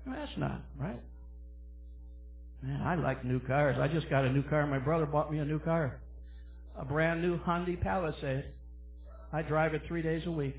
You 0.06 0.14
ask 0.14 0.38
not, 0.38 0.62
right? 0.80 1.02
Man, 2.62 2.82
I 2.82 2.96
like 2.96 3.26
new 3.26 3.40
cars. 3.40 3.78
I 3.80 3.88
just 3.88 4.10
got 4.10 4.26
a 4.26 4.32
new 4.32 4.44
car. 4.44 4.68
My 4.68 4.78
brother 4.78 5.08
bought 5.08 5.32
me 5.32 5.40
a 5.40 5.46
new 5.46 5.58
car. 5.58 6.00
A 6.78 6.86
brand 6.86 7.22
new 7.22 7.40
Hyundai 7.40 7.82
Palisade. 7.82 8.46
I 9.34 9.42
drive 9.42 9.74
it 9.74 9.82
three 9.88 10.04
days 10.04 10.24
a 10.28 10.32
week. 10.32 10.58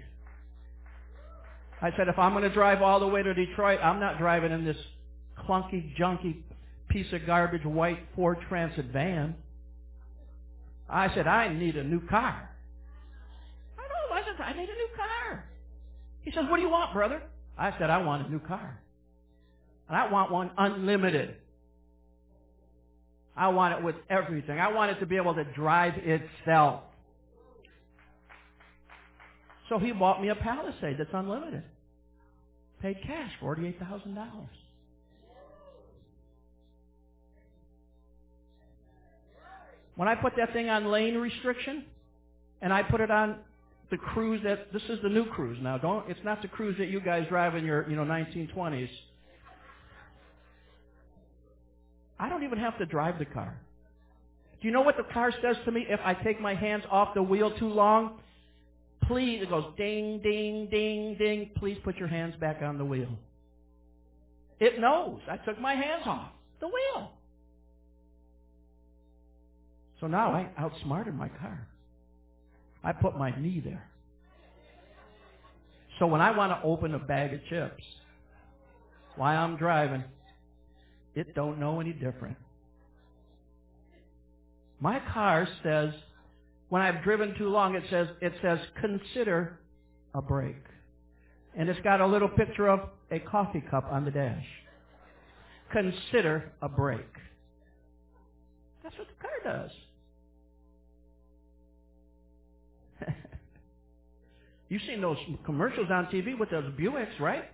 I 1.80 1.90
said, 1.96 2.08
if 2.08 2.18
I'm 2.18 2.32
going 2.32 2.44
to 2.44 2.50
drive 2.50 2.82
all 2.82 2.98
the 2.98 3.06
way 3.06 3.22
to 3.22 3.34
Detroit, 3.34 3.78
I'm 3.82 4.00
not 4.00 4.18
driving 4.18 4.50
in 4.50 4.64
this 4.64 4.76
clunky, 5.46 5.96
junky 5.96 6.42
piece 6.92 7.12
of 7.12 7.26
garbage 7.26 7.64
white 7.64 7.98
Ford 8.14 8.38
Transit 8.48 8.86
van. 8.86 9.34
I 10.88 11.12
said, 11.14 11.26
I 11.26 11.52
need 11.52 11.76
a 11.76 11.84
new 11.84 12.06
car. 12.06 12.50
I 13.78 13.82
know, 13.82 14.14
I 14.14 14.22
said, 14.24 14.44
I 14.44 14.52
need 14.52 14.68
a 14.68 14.74
new 14.74 14.88
car. 14.94 15.44
He 16.20 16.30
says, 16.32 16.44
what 16.48 16.56
do 16.56 16.62
you 16.62 16.68
want, 16.68 16.92
brother? 16.92 17.22
I 17.56 17.72
said, 17.78 17.88
I 17.88 17.98
want 18.02 18.26
a 18.26 18.30
new 18.30 18.40
car. 18.40 18.78
And 19.88 19.96
I 19.96 20.10
want 20.10 20.30
one 20.30 20.50
unlimited. 20.56 21.36
I 23.34 23.48
want 23.48 23.78
it 23.78 23.84
with 23.84 23.96
everything. 24.10 24.60
I 24.60 24.72
want 24.72 24.90
it 24.90 25.00
to 25.00 25.06
be 25.06 25.16
able 25.16 25.34
to 25.34 25.44
drive 25.44 25.94
itself. 25.96 26.82
So 29.68 29.78
he 29.78 29.92
bought 29.92 30.20
me 30.20 30.28
a 30.28 30.34
Palisade 30.34 30.96
that's 30.98 31.10
unlimited. 31.14 31.62
Paid 32.82 32.98
cash, 33.06 33.30
$48,000. 33.42 34.28
When 39.96 40.08
I 40.08 40.14
put 40.14 40.34
that 40.36 40.52
thing 40.52 40.68
on 40.68 40.86
lane 40.86 41.16
restriction, 41.16 41.84
and 42.60 42.72
I 42.72 42.82
put 42.82 43.00
it 43.00 43.10
on 43.10 43.36
the 43.90 43.98
cruise 43.98 44.40
that, 44.44 44.72
this 44.72 44.82
is 44.88 44.98
the 45.02 45.08
new 45.08 45.26
cruise 45.26 45.58
now. 45.60 45.76
Don't, 45.76 46.08
it's 46.08 46.20
not 46.24 46.40
the 46.40 46.48
cruise 46.48 46.76
that 46.78 46.88
you 46.88 47.00
guys 47.00 47.26
drive 47.28 47.54
in 47.54 47.64
your, 47.64 47.88
you 47.90 47.96
know, 47.96 48.04
1920s. 48.04 48.88
I 52.18 52.28
don't 52.28 52.44
even 52.44 52.58
have 52.58 52.78
to 52.78 52.86
drive 52.86 53.18
the 53.18 53.24
car. 53.26 53.58
Do 54.60 54.68
you 54.68 54.72
know 54.72 54.80
what 54.80 54.96
the 54.96 55.12
car 55.12 55.32
says 55.42 55.56
to 55.64 55.72
me 55.72 55.84
if 55.88 55.98
I 56.04 56.14
take 56.14 56.40
my 56.40 56.54
hands 56.54 56.84
off 56.90 57.14
the 57.14 57.22
wheel 57.22 57.50
too 57.58 57.68
long? 57.68 58.20
Please, 59.08 59.42
it 59.42 59.50
goes 59.50 59.64
ding, 59.76 60.20
ding, 60.22 60.68
ding, 60.70 61.16
ding. 61.18 61.50
Please 61.58 61.76
put 61.82 61.96
your 61.96 62.06
hands 62.06 62.34
back 62.40 62.62
on 62.62 62.78
the 62.78 62.84
wheel. 62.84 63.08
It 64.60 64.78
knows 64.78 65.20
I 65.28 65.36
took 65.38 65.60
my 65.60 65.74
hands 65.74 66.04
off 66.06 66.30
the 66.60 66.68
wheel. 66.68 67.10
So 70.02 70.08
now 70.08 70.32
I 70.32 70.48
outsmarted 70.58 71.14
my 71.14 71.28
car. 71.28 71.64
I 72.82 72.90
put 72.90 73.16
my 73.16 73.30
knee 73.40 73.62
there. 73.64 73.88
So 76.00 76.08
when 76.08 76.20
I 76.20 76.36
want 76.36 76.50
to 76.50 76.66
open 76.66 76.92
a 76.96 76.98
bag 76.98 77.32
of 77.32 77.40
chips, 77.48 77.84
while 79.14 79.38
I'm 79.38 79.56
driving, 79.56 80.02
it 81.14 81.36
don't 81.36 81.60
know 81.60 81.78
any 81.78 81.92
different. 81.92 82.36
My 84.80 85.00
car 85.14 85.46
says, 85.62 85.94
when 86.68 86.82
I've 86.82 87.04
driven 87.04 87.38
too 87.38 87.48
long, 87.48 87.76
it 87.76 87.84
says, 87.88 88.08
it 88.20 88.32
says, 88.42 88.58
consider 88.80 89.60
a 90.16 90.20
break. 90.20 90.56
And 91.56 91.68
it's 91.68 91.78
got 91.82 92.00
a 92.00 92.06
little 92.08 92.28
picture 92.28 92.68
of 92.68 92.88
a 93.12 93.20
coffee 93.20 93.62
cup 93.70 93.84
on 93.88 94.04
the 94.04 94.10
dash. 94.10 94.46
Consider 95.70 96.50
a 96.60 96.68
break. 96.68 97.06
That's 98.82 98.98
what 98.98 99.06
the 99.06 99.22
car 99.22 99.58
does. 99.60 99.70
You've 104.72 104.80
seen 104.86 105.02
those 105.02 105.18
commercials 105.44 105.88
on 105.90 106.06
TV 106.06 106.38
with 106.38 106.48
those 106.48 106.64
Buicks, 106.80 107.20
right? 107.20 107.44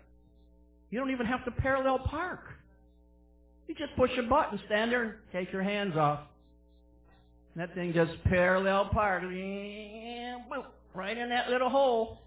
You 0.89 1.01
don't 1.01 1.11
even 1.11 1.27
have 1.27 1.45
to 1.47 1.51
parallel 1.51 1.99
park. 1.99 2.45
You 3.67 3.75
just 3.75 3.97
push 3.97 4.13
a 4.17 4.23
button, 4.23 4.61
stand 4.67 4.93
there, 4.93 5.03
and 5.03 5.13
take 5.33 5.53
your 5.53 5.65
hands 5.65 5.97
off. 5.97 6.21
And 7.55 7.63
that 7.63 7.75
thing 7.75 7.93
just 7.93 8.13
parallel 8.23 8.91
park, 8.93 9.25
right 9.25 11.19
in 11.19 11.29
that 11.31 11.51
little 11.51 11.69
hole. 11.69 12.19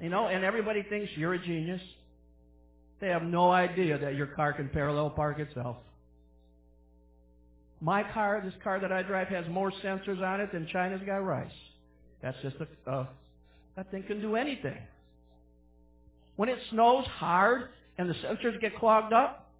You 0.00 0.08
know, 0.08 0.26
and 0.26 0.44
everybody 0.44 0.82
thinks 0.82 1.12
you're 1.14 1.34
a 1.34 1.38
genius. 1.38 1.80
They 3.00 3.06
have 3.06 3.22
no 3.22 3.52
idea 3.52 3.98
that 3.98 4.16
your 4.16 4.26
car 4.26 4.52
can 4.52 4.68
parallel 4.70 5.10
park 5.10 5.38
itself. 5.38 5.76
My 7.80 8.02
car, 8.02 8.42
this 8.44 8.52
car 8.64 8.80
that 8.80 8.90
I 8.90 9.04
drive, 9.04 9.28
has 9.28 9.44
more 9.48 9.70
sensors 9.84 10.20
on 10.20 10.40
it 10.40 10.50
than 10.50 10.66
China's 10.72 11.02
got 11.06 11.18
rice. 11.18 11.52
That's 12.20 12.36
just 12.42 12.56
a, 12.56 12.90
uh, 12.90 13.06
that 13.80 13.90
thing 13.90 14.02
can 14.02 14.20
do 14.20 14.36
anything. 14.36 14.76
When 16.36 16.50
it 16.50 16.58
snows 16.70 17.06
hard 17.06 17.70
and 17.96 18.10
the 18.10 18.14
sensors 18.14 18.60
get 18.60 18.76
clogged 18.76 19.14
up, 19.14 19.50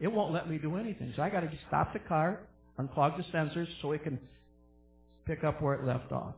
it 0.00 0.08
won't 0.08 0.32
let 0.34 0.50
me 0.50 0.58
do 0.58 0.74
anything. 0.76 1.12
So 1.14 1.22
I 1.22 1.30
got 1.30 1.40
to 1.40 1.50
stop 1.68 1.92
the 1.92 2.00
car, 2.00 2.40
unclog 2.80 3.16
the 3.16 3.22
sensors 3.32 3.68
so 3.80 3.92
it 3.92 4.02
can 4.02 4.18
pick 5.26 5.44
up 5.44 5.62
where 5.62 5.74
it 5.74 5.86
left 5.86 6.10
off. 6.10 6.34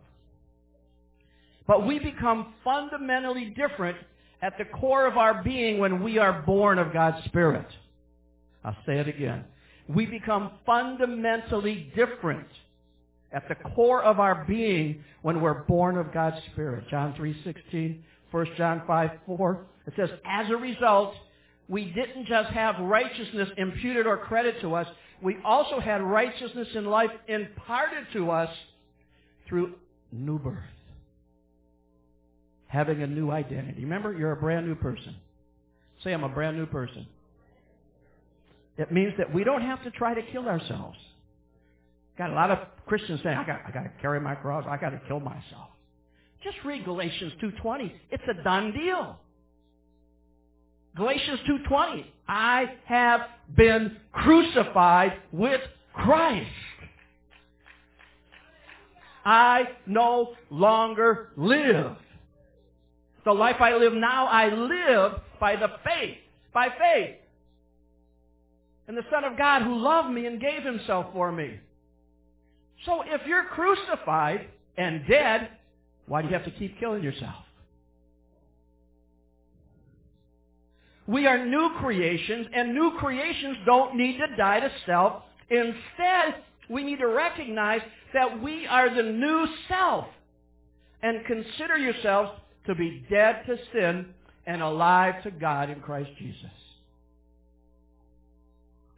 But 1.67 1.87
we 1.87 1.99
become 1.99 2.53
fundamentally 2.63 3.55
different 3.57 3.97
at 4.43 4.59
the 4.59 4.67
core 4.67 5.07
of 5.07 5.17
our 5.17 5.43
being 5.43 5.79
when 5.79 6.03
we 6.03 6.19
are 6.19 6.43
born 6.43 6.79
of 6.79 6.93
God's 6.93 7.25
Spirit. 7.25 7.67
I'll 8.63 8.77
say 8.85 8.99
it 8.99 9.09
again. 9.09 9.45
We 9.89 10.05
become 10.05 10.51
fundamentally 10.67 11.91
different 11.97 12.49
at 13.33 13.49
the 13.49 13.55
core 13.55 14.03
of 14.03 14.19
our 14.19 14.45
being 14.47 15.05
when 15.23 15.41
we're 15.41 15.63
born 15.65 15.97
of 15.97 16.13
God's 16.13 16.37
Spirit. 16.53 16.85
John 16.91 17.15
3.16, 17.15 17.99
1 18.31 18.47
John 18.57 18.83
5, 18.87 19.11
4. 19.27 19.67
It 19.87 19.93
says, 19.97 20.11
as 20.25 20.51
a 20.51 20.57
result, 20.57 21.15
we 21.69 21.87
didn't 21.87 22.27
just 22.27 22.51
have 22.51 22.79
righteousness 22.81 23.49
imputed 23.57 24.07
or 24.07 24.17
credited 24.19 24.61
to 24.63 24.75
us, 24.75 24.87
we 25.23 25.37
also 25.45 25.81
had 25.81 26.03
righteousness 26.03 26.69
in 26.75 26.87
life 26.87 27.11
imparted 27.29 28.07
to 28.15 28.31
us 28.31 28.51
through 29.49 29.75
new 30.11 30.39
birth. 30.39 30.59
Having 32.67 33.03
a 33.03 33.07
new 33.07 33.31
identity. 33.31 33.83
Remember, 33.83 34.13
you're 34.13 34.33
a 34.33 34.37
brand 34.37 34.67
new 34.67 34.75
person. 34.75 35.17
Say, 36.03 36.13
I'm 36.13 36.25
a 36.25 36.29
brand 36.29 36.57
new 36.57 36.67
person. 36.67 37.07
It 38.79 38.91
means 38.91 39.13
that 39.19 39.35
we 39.35 39.45
don't 39.45 39.63
have 39.63 39.83
to 39.85 39.91
try 39.91 40.15
to 40.15 40.23
kill 40.33 40.49
ourselves. 40.49 40.97
Got 42.21 42.33
a 42.33 42.35
lot 42.35 42.51
of 42.51 42.59
Christians 42.85 43.19
saying, 43.25 43.39
I 43.39 43.47
got, 43.47 43.63
I 43.67 43.71
got 43.71 43.85
to 43.85 43.91
carry 44.03 44.21
my 44.21 44.35
cross. 44.35 44.67
I 44.69 44.77
got 44.77 44.91
to 44.91 45.01
kill 45.09 45.21
myself. 45.21 45.71
Just 46.45 46.59
read 46.67 46.85
Galatians 46.85 47.33
2.20. 47.43 47.91
It's 48.11 48.23
a 48.29 48.43
done 48.43 48.73
deal. 48.73 49.19
Galatians 50.97 51.41
2.20, 51.49 52.05
I 52.29 52.75
have 52.85 53.23
been 53.57 53.97
crucified 54.13 55.15
with 55.33 55.63
Christ. 55.95 56.47
I 59.25 59.71
no 59.87 60.35
longer 60.51 61.31
live. 61.39 61.97
The 63.25 63.33
life 63.33 63.63
I 63.63 63.77
live 63.77 63.95
now, 63.95 64.27
I 64.27 64.51
live 64.51 65.13
by 65.41 65.57
the 65.57 65.69
faith, 65.83 66.19
by 66.53 66.69
faith. 66.69 67.17
And 68.89 68.95
the 68.95 69.05
Son 69.11 69.25
of 69.25 69.39
God 69.39 69.63
who 69.63 69.75
loved 69.79 70.11
me 70.11 70.27
and 70.27 70.39
gave 70.39 70.63
himself 70.65 71.07
for 71.15 71.33
me. 71.33 71.61
So 72.87 73.03
if 73.07 73.27
you're 73.27 73.45
crucified 73.45 74.47
and 74.77 75.07
dead, 75.07 75.49
why 76.07 76.23
do 76.23 76.29
you 76.29 76.35
have 76.35 76.45
to 76.45 76.51
keep 76.51 76.79
killing 76.81 77.03
yourself? 77.03 77.45
We 81.07 81.27
are 81.27 81.45
new 81.45 81.71
creations, 81.81 82.47
and 82.55 82.75
new 82.75 82.93
creations 82.99 83.57
don't 83.67 83.97
need 83.97 84.19
to 84.19 84.37
die 84.37 84.61
to 84.61 84.71
self. 84.87 85.25
Instead, 85.51 86.37
we 86.69 86.85
need 86.85 87.01
to 87.01 87.09
recognize 87.09 87.81
that 88.15 88.41
we 88.41 88.67
are 88.67 88.95
the 88.95 89.03
new 89.03 89.47
self 89.69 90.07
and 91.03 91.25
consider 91.27 91.77
yourselves 91.77 92.31
to 92.67 92.75
be 92.75 93.05
dead 93.11 93.43
to 93.47 93.57
sin 93.73 94.07
and 94.47 94.63
alive 94.63 95.23
to 95.25 95.31
God 95.31 95.71
in 95.71 95.81
Christ 95.81 96.11
Jesus. 96.19 96.51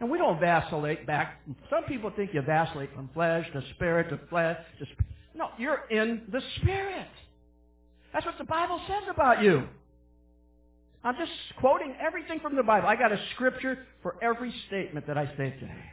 And 0.02 0.10
we 0.10 0.18
don't 0.18 0.40
vacillate 0.40 1.06
back. 1.06 1.40
Some 1.70 1.84
people 1.84 2.10
think 2.16 2.34
you 2.34 2.42
vacillate 2.42 2.92
from 2.92 3.08
flesh 3.14 3.46
to 3.52 3.62
spirit 3.76 4.10
to 4.10 4.18
flesh 4.28 4.58
to 4.80 4.84
spirit. 4.84 5.06
No, 5.32 5.50
you're 5.58 5.84
in 5.90 6.22
the 6.32 6.42
spirit. 6.56 7.06
That's 8.12 8.26
what 8.26 8.36
the 8.36 8.42
Bible 8.42 8.80
says 8.88 9.04
about 9.08 9.44
you. 9.44 9.62
I'm 11.04 11.14
just 11.14 11.30
quoting 11.60 11.94
everything 12.00 12.40
from 12.40 12.56
the 12.56 12.64
Bible. 12.64 12.88
I 12.88 12.96
got 12.96 13.12
a 13.12 13.20
scripture 13.34 13.86
for 14.02 14.16
every 14.20 14.52
statement 14.66 15.06
that 15.06 15.16
I 15.16 15.26
say 15.36 15.50
today. 15.60 15.84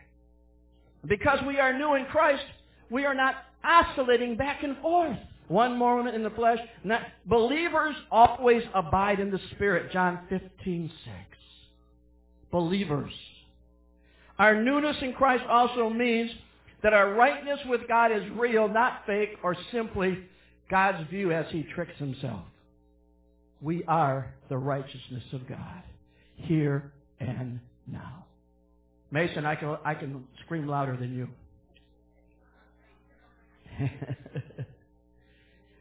Because 1.05 1.37
we 1.45 1.59
are 1.59 1.77
new 1.77 1.93
in 1.93 2.05
Christ, 2.05 2.43
we 2.89 3.05
are 3.05 3.13
not 3.13 3.35
oscillating 3.63 4.37
back 4.37 4.63
and 4.63 4.75
forth. 4.79 5.19
One 5.49 5.77
moment 5.77 6.15
in 6.15 6.23
the 6.23 6.31
flesh. 6.31 6.57
Not, 6.83 7.03
believers 7.27 7.95
always 8.11 8.63
abide 8.73 9.19
in 9.19 9.29
the 9.29 9.39
Spirit. 9.51 9.91
John 9.91 10.21
15, 10.29 10.91
6. 11.05 11.15
Believers. 12.51 13.13
Our 14.39 14.62
newness 14.62 14.96
in 15.01 15.13
Christ 15.13 15.43
also 15.50 15.89
means 15.89 16.31
that 16.81 16.93
our 16.93 17.13
rightness 17.13 17.60
with 17.67 17.81
God 17.89 18.12
is 18.12 18.24
real, 18.38 18.69
not 18.69 19.03
fake, 19.05 19.36
or 19.43 19.55
simply 19.72 20.17
God's 20.72 21.10
view 21.10 21.34
as 21.34 21.46
he 21.50 21.63
tricks 21.75 21.98
himself. 21.98 22.41
We 23.62 23.84
are 23.84 24.34
the 24.48 24.58
righteousness 24.58 25.24
of 25.34 25.48
God, 25.48 25.84
here 26.36 26.93
and 27.19 27.60
now. 27.86 28.25
Mason, 29.12 29.46
I 29.46 29.55
can, 29.55 29.77
I 29.84 29.93
can 29.93 30.24
scream 30.46 30.67
louder 30.67 30.96
than 30.96 31.13
you. 31.13 31.27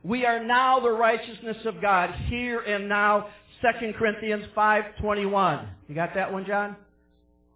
we 0.03 0.27
are 0.27 0.43
now 0.43 0.81
the 0.81 0.91
righteousness 0.91 1.59
of 1.65 1.81
God, 1.81 2.11
here 2.27 2.59
and 2.59 2.89
now. 2.89 3.29
2 3.63 3.93
Corinthians 3.99 4.47
5.21. 4.57 5.69
You 5.89 5.95
got 5.95 6.15
that 6.15 6.33
one, 6.33 6.45
John? 6.45 6.77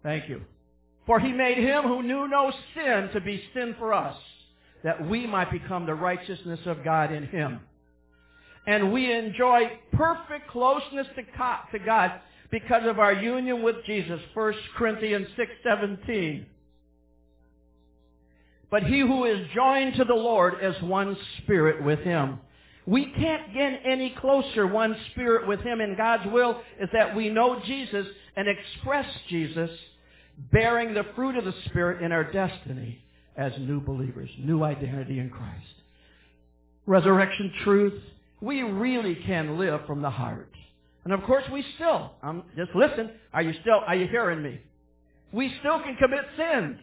Thank 0.01 0.29
you. 0.29 0.41
For 1.05 1.19
he 1.19 1.31
made 1.33 1.57
him 1.57 1.83
who 1.83 2.01
knew 2.03 2.27
no 2.27 2.51
sin 2.73 3.09
to 3.13 3.19
be 3.19 3.43
sin 3.53 3.75
for 3.77 3.93
us, 3.93 4.15
that 4.83 5.07
we 5.07 5.27
might 5.27 5.51
become 5.51 5.85
the 5.85 5.95
righteousness 5.95 6.61
of 6.65 6.83
God 6.83 7.11
in 7.11 7.27
him. 7.27 7.59
And 8.65 8.93
we 8.93 9.11
enjoy 9.11 9.79
perfect 9.91 10.49
closeness 10.49 11.07
to 11.15 11.79
God 11.79 12.11
because 12.49 12.83
of 12.85 12.99
our 12.99 13.13
union 13.13 13.61
with 13.61 13.77
Jesus. 13.85 14.21
1 14.33 14.53
Corinthians 14.77 15.27
6:17. 15.35 16.45
But 18.69 18.83
he 18.83 18.99
who 19.01 19.25
is 19.25 19.47
joined 19.53 19.95
to 19.95 20.05
the 20.05 20.15
Lord 20.15 20.55
is 20.61 20.81
one 20.81 21.17
spirit 21.37 21.83
with 21.83 21.99
him. 21.99 22.39
We 22.85 23.05
can't 23.05 23.53
get 23.53 23.81
any 23.85 24.11
closer 24.11 24.65
one 24.65 24.95
spirit 25.11 25.47
with 25.47 25.61
him 25.61 25.79
and 25.79 25.95
God's 25.95 26.25
will 26.31 26.61
is 26.79 26.89
that 26.91 27.15
we 27.15 27.29
know 27.29 27.59
Jesus 27.59 28.07
and 28.35 28.47
express 28.47 29.05
Jesus 29.29 29.69
bearing 30.51 30.93
the 30.93 31.05
fruit 31.15 31.37
of 31.37 31.45
the 31.45 31.53
Spirit 31.65 32.01
in 32.01 32.11
our 32.11 32.31
destiny 32.31 33.03
as 33.35 33.51
new 33.59 33.79
believers, 33.79 34.29
new 34.39 34.63
identity 34.63 35.19
in 35.19 35.29
Christ. 35.29 35.65
Resurrection 36.85 37.51
truth, 37.63 38.01
we 38.41 38.61
really 38.61 39.15
can 39.25 39.57
live 39.57 39.81
from 39.87 40.01
the 40.01 40.09
heart. 40.09 40.49
And 41.03 41.13
of 41.13 41.23
course 41.23 41.43
we 41.51 41.65
still, 41.75 42.11
um, 42.21 42.43
just 42.55 42.71
listen, 42.75 43.11
are 43.33 43.41
you 43.41 43.53
still, 43.61 43.81
are 43.85 43.95
you 43.95 44.07
hearing 44.07 44.41
me? 44.41 44.59
We 45.31 45.53
still 45.59 45.79
can 45.81 45.95
commit 45.95 46.25
sins. 46.37 46.77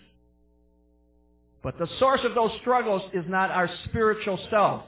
But 1.63 1.79
the 1.79 1.89
source 1.99 2.21
of 2.25 2.35
those 2.35 2.51
struggles 2.61 3.03
is 3.13 3.25
not 3.29 3.51
our 3.51 3.69
spiritual 3.87 4.39
self, 4.51 4.83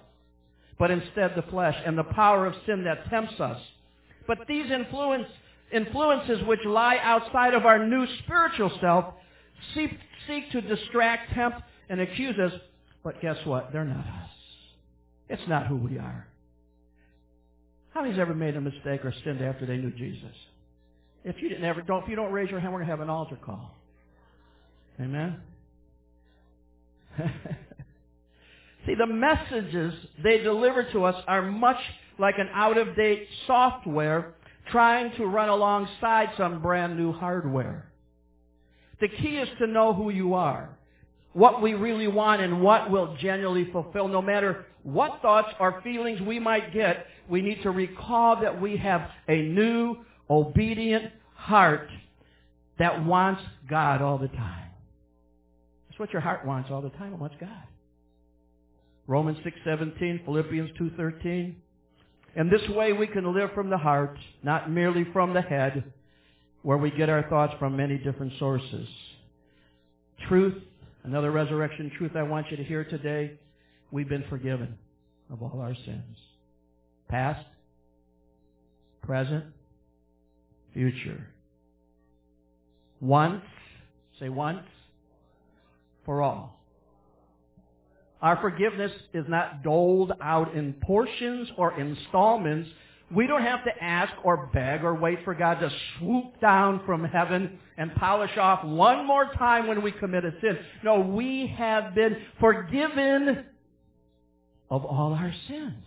but 0.78 0.90
instead 0.90 1.32
the 1.36 1.44
flesh 1.50 1.76
and 1.84 1.96
the 1.96 2.04
power 2.04 2.46
of 2.46 2.54
sin 2.66 2.84
that 2.84 3.08
tempts 3.10 3.38
us. 3.40 3.60
But 4.26 4.38
these 4.48 4.70
influence, 4.70 5.26
influences 5.72 6.46
which 6.46 6.64
lie 6.64 6.98
outside 7.02 7.54
of 7.54 7.66
our 7.66 7.84
new 7.86 8.06
spiritual 8.24 8.70
self 8.80 9.14
seek, 9.74 9.90
seek 10.26 10.50
to 10.52 10.60
distract, 10.60 11.32
tempt, 11.34 11.58
and 11.88 12.00
accuse 12.00 12.38
us. 12.38 12.52
But 13.04 13.20
guess 13.20 13.36
what? 13.44 13.72
They're 13.72 13.84
not 13.84 14.04
us. 14.06 14.30
It's 15.28 15.48
not 15.48 15.66
who 15.66 15.76
we 15.76 15.98
are. 15.98 16.26
How 17.94 18.02
many's 18.02 18.18
ever 18.18 18.34
made 18.34 18.56
a 18.56 18.60
mistake 18.60 19.04
or 19.04 19.12
sinned 19.24 19.42
after 19.42 19.66
they 19.66 19.76
knew 19.76 19.90
Jesus? 19.90 20.34
If 21.24 21.40
you 21.40 21.48
didn't 21.48 21.64
ever, 21.64 21.82
don't, 21.82 22.02
if 22.02 22.08
you 22.08 22.16
don't 22.16 22.32
raise 22.32 22.50
your 22.50 22.58
hand, 22.60 22.72
we're 22.72 22.80
going 22.80 22.88
to 22.88 22.92
have 22.92 23.00
an 23.00 23.10
altar 23.10 23.36
call. 23.36 23.70
Amen? 25.00 25.40
See, 28.86 28.94
the 28.94 29.06
messages 29.06 29.94
they 30.22 30.38
deliver 30.38 30.90
to 30.92 31.04
us 31.04 31.22
are 31.28 31.42
much 31.42 31.78
like 32.18 32.36
an 32.38 32.48
out-of-date 32.52 33.28
software 33.46 34.34
trying 34.70 35.14
to 35.16 35.26
run 35.26 35.48
alongside 35.48 36.30
some 36.36 36.62
brand 36.62 36.96
new 36.96 37.12
hardware. 37.12 37.90
The 39.00 39.08
key 39.08 39.36
is 39.36 39.48
to 39.58 39.66
know 39.66 39.92
who 39.92 40.10
you 40.10 40.34
are, 40.34 40.70
what 41.32 41.60
we 41.60 41.74
really 41.74 42.08
want, 42.08 42.40
and 42.40 42.62
what 42.62 42.90
will 42.90 43.16
genuinely 43.20 43.70
fulfill. 43.72 44.08
No 44.08 44.22
matter 44.22 44.66
what 44.82 45.20
thoughts 45.22 45.48
or 45.58 45.80
feelings 45.82 46.20
we 46.20 46.38
might 46.38 46.72
get, 46.72 47.06
we 47.28 47.42
need 47.42 47.62
to 47.62 47.70
recall 47.70 48.40
that 48.40 48.60
we 48.60 48.76
have 48.76 49.10
a 49.28 49.42
new, 49.42 49.96
obedient 50.30 51.12
heart 51.34 51.88
that 52.78 53.04
wants 53.04 53.42
God 53.68 54.02
all 54.02 54.18
the 54.18 54.28
time. 54.28 54.70
That's 55.88 55.98
what 55.98 56.12
your 56.12 56.22
heart 56.22 56.46
wants 56.46 56.70
all 56.70 56.80
the 56.80 56.90
time. 56.90 57.12
It 57.12 57.18
wants 57.18 57.36
God. 57.40 57.50
Romans 59.06 59.38
6:17, 59.44 60.24
Philippians 60.24 60.70
2:13. 60.78 61.56
And 62.34 62.50
this 62.50 62.66
way 62.70 62.92
we 62.92 63.06
can 63.06 63.34
live 63.34 63.50
from 63.54 63.68
the 63.68 63.78
heart, 63.78 64.18
not 64.42 64.70
merely 64.70 65.06
from 65.12 65.34
the 65.34 65.42
head, 65.42 65.92
where 66.62 66.78
we 66.78 66.90
get 66.90 67.08
our 67.08 67.28
thoughts 67.28 67.54
from 67.58 67.76
many 67.76 67.98
different 67.98 68.32
sources. 68.38 68.88
Truth, 70.28 70.54
another 71.04 71.30
resurrection 71.30 71.90
truth 71.98 72.12
I 72.16 72.22
want 72.22 72.50
you 72.50 72.56
to 72.56 72.64
hear 72.64 72.84
today, 72.84 73.32
we've 73.90 74.08
been 74.08 74.24
forgiven 74.30 74.78
of 75.30 75.42
all 75.42 75.60
our 75.60 75.74
sins. 75.74 76.16
Past, 77.08 77.44
present, 79.02 79.44
future. 80.72 81.26
Once, 83.00 83.42
say 84.18 84.28
once, 84.28 84.64
for 86.06 86.22
all. 86.22 86.61
Our 88.22 88.40
forgiveness 88.40 88.92
is 89.12 89.24
not 89.28 89.64
doled 89.64 90.12
out 90.22 90.54
in 90.54 90.74
portions 90.74 91.48
or 91.58 91.78
installments. 91.78 92.70
We 93.10 93.26
don't 93.26 93.42
have 93.42 93.64
to 93.64 93.82
ask 93.82 94.12
or 94.24 94.48
beg 94.54 94.84
or 94.84 94.94
wait 94.94 95.18
for 95.24 95.34
God 95.34 95.54
to 95.58 95.70
swoop 95.98 96.40
down 96.40 96.82
from 96.86 97.04
heaven 97.04 97.58
and 97.76 97.92
polish 97.96 98.38
off 98.38 98.64
one 98.64 99.06
more 99.06 99.32
time 99.34 99.66
when 99.66 99.82
we 99.82 99.90
commit 99.90 100.24
a 100.24 100.32
sin. 100.40 100.56
No, 100.84 101.00
we 101.00 101.52
have 101.58 101.96
been 101.96 102.16
forgiven 102.38 103.44
of 104.70 104.84
all 104.84 105.12
our 105.12 105.34
sins. 105.48 105.84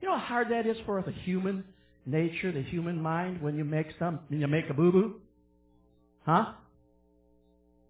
You 0.00 0.08
know 0.08 0.16
how 0.16 0.24
hard 0.24 0.50
that 0.50 0.66
is 0.66 0.76
for 0.86 1.02
the 1.02 1.12
human 1.12 1.64
nature, 2.06 2.50
the 2.50 2.62
human 2.62 3.00
mind, 3.00 3.42
when 3.42 3.56
you 3.56 3.64
make 3.64 3.88
some, 3.98 4.20
when 4.28 4.40
you 4.40 4.48
make 4.48 4.68
a 4.70 4.74
boo-boo? 4.74 5.14
Huh? 6.26 6.46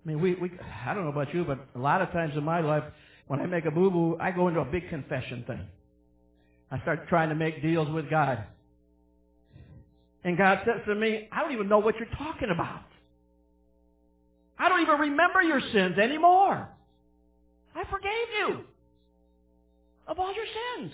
I 0.05 0.09
mean, 0.09 0.21
we, 0.21 0.35
we, 0.35 0.51
I 0.85 0.93
don't 0.93 1.05
know 1.05 1.11
about 1.11 1.33
you, 1.33 1.45
but 1.45 1.59
a 1.75 1.79
lot 1.79 2.03
of 2.03 2.11
times 2.11 2.35
in 2.37 2.45
my 2.45 2.61
life, 2.61 2.85
when 3.27 3.41
I 3.41 3.47
make 3.47 3.65
a 3.65 3.71
boo-boo, 3.71 4.19
I 4.21 4.31
go 4.31 4.49
into 4.49 4.61
a 4.61 4.65
big 4.65 4.89
confession 4.89 5.45
thing. 5.47 5.61
I 6.71 6.81
start 6.81 7.09
trying 7.09 7.29
to 7.31 7.35
make 7.35 7.63
deals 7.63 7.89
with 7.89 8.11
God. 8.11 8.45
And 10.25 10.37
God 10.39 10.61
says 10.65 10.81
to 10.87 10.95
me, 10.95 11.29
I 11.31 11.43
don't 11.43 11.53
even 11.53 11.69
know 11.69 11.79
what 11.79 11.97
you're 11.97 12.09
talking 12.17 12.51
about. 12.51 12.85
I 14.59 14.69
don't 14.69 14.83
even 14.83 14.99
remember 14.99 15.43
your 15.43 15.61
sins 15.73 15.99
anymore. 15.99 16.69
I 17.75 17.85
forgave 17.91 18.29
you 18.39 18.65
of 20.07 20.19
all 20.19 20.35
your 20.35 20.47
sins. 20.79 20.93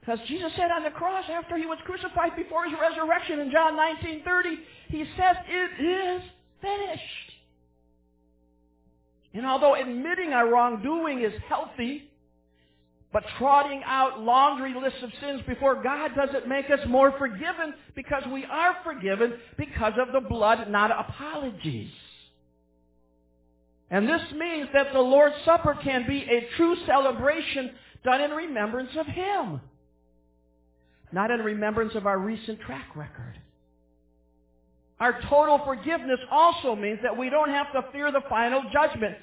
Because 0.00 0.18
Jesus 0.26 0.50
said 0.56 0.72
on 0.72 0.82
the 0.82 0.90
cross 0.90 1.24
after 1.30 1.56
he 1.56 1.64
was 1.64 1.78
crucified 1.84 2.34
before 2.34 2.64
his 2.64 2.74
resurrection 2.80 3.38
in 3.38 3.52
John 3.52 3.76
19:30, 3.76 4.58
he 4.88 5.04
says, 5.16 5.36
"It 5.46 5.80
is 5.80 6.22
finished." 6.60 7.31
And 9.34 9.46
although 9.46 9.74
admitting 9.74 10.32
our 10.32 10.48
wrongdoing 10.48 11.22
is 11.22 11.32
healthy, 11.48 12.10
but 13.12 13.24
trotting 13.38 13.82
out 13.84 14.20
laundry 14.20 14.74
lists 14.74 15.02
of 15.02 15.10
sins 15.20 15.42
before 15.46 15.82
God 15.82 16.12
doesn't 16.14 16.48
make 16.48 16.70
us 16.70 16.80
more 16.88 17.12
forgiven 17.18 17.74
because 17.94 18.22
we 18.32 18.44
are 18.44 18.76
forgiven 18.84 19.34
because 19.58 19.92
of 19.98 20.12
the 20.12 20.26
blood, 20.26 20.70
not 20.70 20.90
apologies. 20.90 21.90
And 23.90 24.08
this 24.08 24.22
means 24.34 24.68
that 24.72 24.94
the 24.94 25.00
Lord's 25.00 25.36
Supper 25.44 25.76
can 25.82 26.06
be 26.06 26.22
a 26.22 26.48
true 26.56 26.74
celebration 26.86 27.72
done 28.02 28.22
in 28.22 28.30
remembrance 28.30 28.90
of 28.98 29.06
Him. 29.06 29.60
Not 31.12 31.30
in 31.30 31.40
remembrance 31.40 31.94
of 31.94 32.06
our 32.06 32.18
recent 32.18 32.60
track 32.62 32.96
record. 32.96 33.38
Our 35.02 35.20
total 35.28 35.60
forgiveness 35.64 36.20
also 36.30 36.76
means 36.76 37.00
that 37.02 37.18
we 37.18 37.28
don't 37.28 37.48
have 37.48 37.72
to 37.72 37.84
fear 37.90 38.12
the 38.12 38.20
final 38.28 38.62
judgment. 38.72 39.16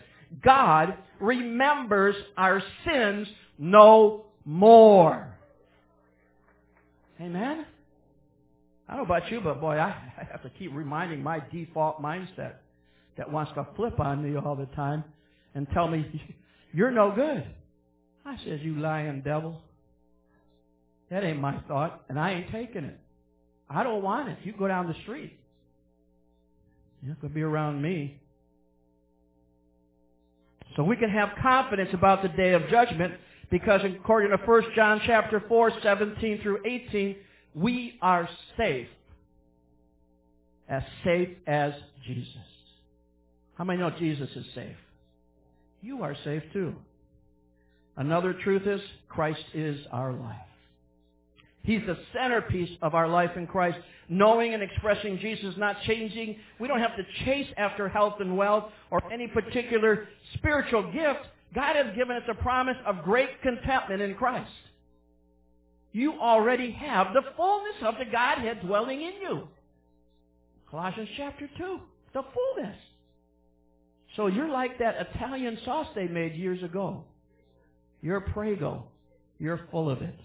God 0.44 0.94
remembers 1.22 2.16
our 2.36 2.62
sins 2.86 3.30
no 3.58 4.26
more. 4.44 5.34
Amen? 7.22 7.66
I 8.90 8.98
don't 8.98 9.08
know 9.08 9.16
about 9.16 9.32
you, 9.32 9.40
but 9.40 9.62
boy, 9.62 9.78
I, 9.80 9.96
have 10.30 10.44
to 10.44 10.50
keep 10.50 10.74
reminding 10.74 11.24
my 11.24 11.42
default 11.50 12.02
mindset 12.02 12.56
that 13.16 13.32
wants 13.32 13.54
to 13.56 13.66
flip 13.78 14.02
on 14.02 14.22
me 14.22 14.38
all 14.38 14.58
the 14.58 14.66
time 14.76 15.06
and 15.56 15.66
tell 15.74 15.88
me, 15.88 16.22
you're 16.74 16.92
no 16.92 17.14
good. 17.16 17.48
I 18.26 18.36
says, 18.44 18.60
you 18.64 18.76
lying 18.76 19.22
devil. 19.22 19.62
That 21.10 21.24
ain't 21.24 21.40
my 21.40 21.58
thought, 21.70 22.04
and 22.10 22.20
I 22.20 22.34
ain't 22.34 22.52
taking 22.52 22.84
it. 22.84 23.00
I 23.70 23.84
don't 23.84 24.04
want 24.04 24.28
it. 24.28 24.40
You 24.44 24.52
go 24.52 24.68
down 24.68 24.86
the 24.86 24.96
street. 25.04 25.40
You 27.06 27.16
could 27.22 27.34
be 27.34 27.42
around 27.42 27.82
me. 27.82 28.20
So 30.76 30.84
we 30.84 30.96
can 30.96 31.10
have 31.10 31.30
confidence 31.42 31.90
about 31.94 32.22
the 32.22 32.30
day 32.30 32.54
of 32.54 32.68
judgment 32.70 33.14
because 33.50 33.82
according 33.84 34.32
to 34.32 34.38
1 34.38 34.64
John 34.76 35.02
chapter 35.06 35.44
4, 35.48 35.72
17 35.82 36.42
through 36.42 36.60
18, 36.66 37.16
we 37.56 37.98
are 38.02 38.30
safe. 38.58 38.88
As 40.68 40.84
safe 41.04 41.30
as 41.48 41.74
Jesus. 42.06 42.36
How 43.56 43.64
many 43.64 43.80
know 43.80 43.90
Jesus 43.90 44.30
is 44.36 44.46
safe? 44.54 44.78
You 45.82 46.04
are 46.04 46.16
safe 46.24 46.44
too. 46.54 46.76
Another 47.98 48.34
truth 48.34 48.68
is 48.68 48.80
Christ 49.10 49.44
is 49.54 49.80
our 49.92 50.14
life. 50.14 50.49
He's 51.64 51.82
the 51.86 51.98
centerpiece 52.14 52.78
of 52.82 52.96
our 52.96 53.08
life 53.08 53.32
in 53.36 53.48
Christ. 53.48 53.78
Knowing 54.08 54.54
and 54.54 54.64
expressing 54.64 55.20
Jesus, 55.20 55.54
not 55.58 55.82
changing. 55.84 56.38
We 56.60 56.68
don't 56.68 56.80
have 56.80 56.96
to 56.96 57.04
chase 57.26 57.48
after 57.58 57.88
health 57.88 58.16
and 58.20 58.36
wealth 58.36 58.66
or 58.90 59.02
any 59.12 59.28
particular 59.28 60.08
spiritual 60.36 60.92
gift. 60.92 61.28
God 61.54 61.76
has 61.76 61.96
given 61.96 62.16
us 62.16 62.24
a 62.30 62.34
promise 62.34 62.78
of 62.86 63.04
great 63.04 63.42
contentment 63.42 64.02
in 64.02 64.16
Christ. 64.16 64.52
You 65.92 66.14
already 66.20 66.72
have 66.72 67.14
the 67.14 67.24
fullness 67.36 67.76
of 67.84 67.96
the 67.98 68.06
Godhead 68.06 68.62
dwelling 68.62 69.02
in 69.02 69.14
you. 69.22 69.48
Colossians 70.70 71.10
chapter 71.18 71.50
2. 71.58 71.80
The 72.14 72.24
fullness. 72.34 72.78
So 74.16 74.28
you're 74.28 74.50
like 74.50 74.80
that 74.80 74.96
Italian 75.14 75.58
sauce 75.66 75.88
they 75.96 76.08
made 76.08 76.36
years 76.36 76.62
ago. 76.64 77.04
You're 78.02 78.22
prego. 78.22 78.86
You're 79.40 79.62
full 79.72 79.90
of 79.90 80.02
it. 80.02 80.20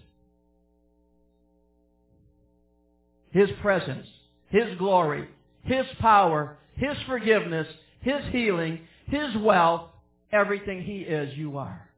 His 3.35 3.49
presence, 3.61 4.07
His 4.47 4.77
glory, 4.77 5.27
His 5.63 5.85
power, 5.99 6.57
His 6.75 6.95
forgiveness, 7.05 7.67
His 7.99 8.21
healing, 8.31 8.79
His 9.07 9.35
wealth, 9.41 9.89
everything 10.31 10.81
He 10.81 10.99
is, 10.99 11.37
you 11.37 11.57
are. 11.57 11.89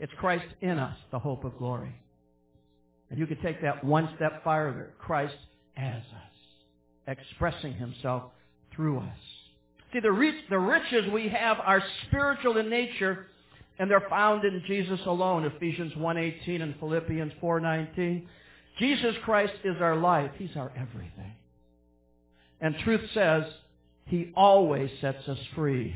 It's 0.00 0.12
Christ 0.18 0.46
in 0.60 0.76
us, 0.76 0.96
the 1.12 1.20
hope 1.20 1.44
of 1.44 1.56
glory. 1.56 1.94
And 3.10 3.18
you 3.20 3.28
could 3.28 3.40
take 3.42 3.62
that 3.62 3.84
one 3.84 4.08
step 4.16 4.42
farther. 4.42 4.90
Christ 4.98 5.36
as 5.76 6.02
us, 6.02 7.16
expressing 7.16 7.74
Himself 7.74 8.24
through 8.74 8.98
us. 8.98 9.18
See, 9.92 10.00
the, 10.00 10.10
rich, 10.10 10.34
the 10.50 10.58
riches 10.58 11.12
we 11.12 11.28
have 11.28 11.58
are 11.60 11.80
spiritual 12.08 12.56
in 12.56 12.68
nature, 12.68 13.28
and 13.78 13.88
they're 13.88 14.08
found 14.10 14.44
in 14.44 14.64
Jesus 14.66 14.98
alone. 15.06 15.44
Ephesians 15.44 15.92
1.18 15.92 16.60
and 16.60 16.74
Philippians 16.80 17.32
4.19. 17.40 18.26
Jesus 18.78 19.14
Christ 19.24 19.54
is 19.64 19.76
our 19.80 19.96
life. 19.96 20.30
He's 20.38 20.56
our 20.56 20.70
everything. 20.76 21.32
And 22.60 22.76
truth 22.84 23.02
says 23.12 23.44
He 24.06 24.32
always 24.36 24.90
sets 25.00 25.26
us 25.28 25.38
free. 25.54 25.94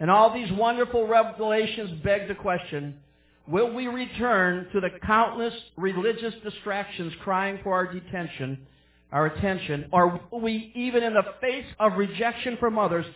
And 0.00 0.10
all 0.10 0.34
these 0.34 0.50
wonderful 0.52 1.06
revelations 1.06 2.02
beg 2.02 2.28
the 2.28 2.34
question, 2.34 2.98
will 3.46 3.72
we 3.72 3.86
return 3.86 4.68
to 4.72 4.80
the 4.80 4.90
countless 5.04 5.54
religious 5.76 6.34
distractions 6.42 7.12
crying 7.22 7.60
for 7.62 7.72
our 7.74 7.92
detention, 7.92 8.66
our 9.12 9.26
attention, 9.26 9.88
or 9.92 10.20
will 10.30 10.40
we, 10.40 10.72
even 10.74 11.02
in 11.02 11.14
the 11.14 11.24
face 11.40 11.66
of 11.78 11.96
rejection 11.96 12.56
from 12.58 12.78
others, 12.78 13.06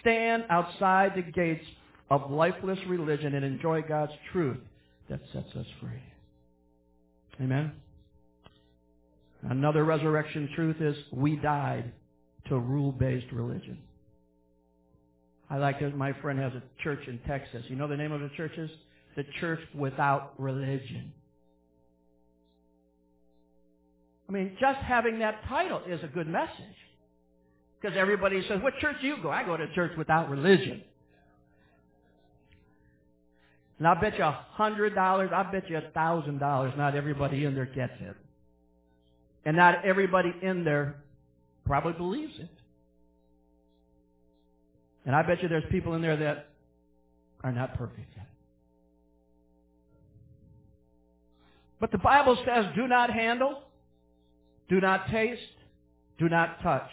stand 0.00 0.44
outside 0.50 1.12
the 1.14 1.22
gates 1.22 1.64
of 2.10 2.30
lifeless 2.30 2.78
religion 2.88 3.34
and 3.34 3.44
enjoy 3.44 3.80
God's 3.82 4.12
truth 4.32 4.58
that 5.08 5.20
sets 5.32 5.54
us 5.56 5.66
free? 5.80 6.02
Amen? 7.40 7.72
Another 9.48 9.84
resurrection 9.84 10.48
truth 10.54 10.76
is 10.80 10.96
we 11.12 11.36
died 11.36 11.92
to 12.48 12.58
rule-based 12.58 13.30
religion. 13.32 13.78
I 15.50 15.58
like 15.58 15.80
that 15.80 15.96
my 15.96 16.12
friend 16.14 16.38
has 16.38 16.52
a 16.54 16.62
church 16.82 17.00
in 17.06 17.18
Texas. 17.26 17.62
You 17.68 17.76
know 17.76 17.86
the 17.86 17.96
name 17.96 18.12
of 18.12 18.20
the 18.20 18.30
church 18.36 18.56
is? 18.56 18.70
The 19.16 19.24
Church 19.40 19.60
Without 19.74 20.32
Religion. 20.38 21.12
I 24.28 24.32
mean, 24.32 24.56
just 24.58 24.78
having 24.78 25.18
that 25.20 25.44
title 25.48 25.82
is 25.86 26.02
a 26.02 26.08
good 26.08 26.26
message. 26.26 26.50
Because 27.80 27.96
everybody 27.96 28.42
says, 28.48 28.62
what 28.62 28.72
church 28.80 28.96
do 29.02 29.06
you 29.06 29.16
go? 29.22 29.30
I 29.30 29.44
go 29.44 29.56
to 29.56 29.72
church 29.74 29.92
without 29.98 30.30
religion. 30.30 30.82
And 33.78 33.86
I'll 33.86 34.00
bet 34.00 34.16
you 34.16 34.24
a 34.24 34.46
hundred 34.52 34.94
dollars, 34.94 35.30
I'll 35.34 35.52
bet 35.52 35.68
you 35.68 35.76
a 35.76 35.90
thousand 35.92 36.38
dollars, 36.38 36.72
not 36.76 36.96
everybody 36.96 37.44
in 37.44 37.54
there 37.54 37.66
gets 37.66 37.92
it. 38.00 38.16
And 39.44 39.56
not 39.56 39.84
everybody 39.84 40.34
in 40.42 40.64
there 40.64 40.96
probably 41.66 41.92
believes 41.92 42.34
it. 42.38 42.48
And 45.06 45.14
I 45.14 45.22
bet 45.22 45.42
you 45.42 45.48
there's 45.48 45.64
people 45.70 45.94
in 45.94 46.02
there 46.02 46.16
that 46.16 46.48
are 47.42 47.52
not 47.52 47.76
perfect 47.76 48.08
yet. 48.16 48.26
But 51.78 51.92
the 51.92 51.98
Bible 51.98 52.38
says, 52.46 52.64
do 52.74 52.88
not 52.88 53.10
handle, 53.10 53.60
do 54.70 54.80
not 54.80 55.10
taste, 55.10 55.42
do 56.18 56.30
not 56.30 56.62
touch. 56.62 56.90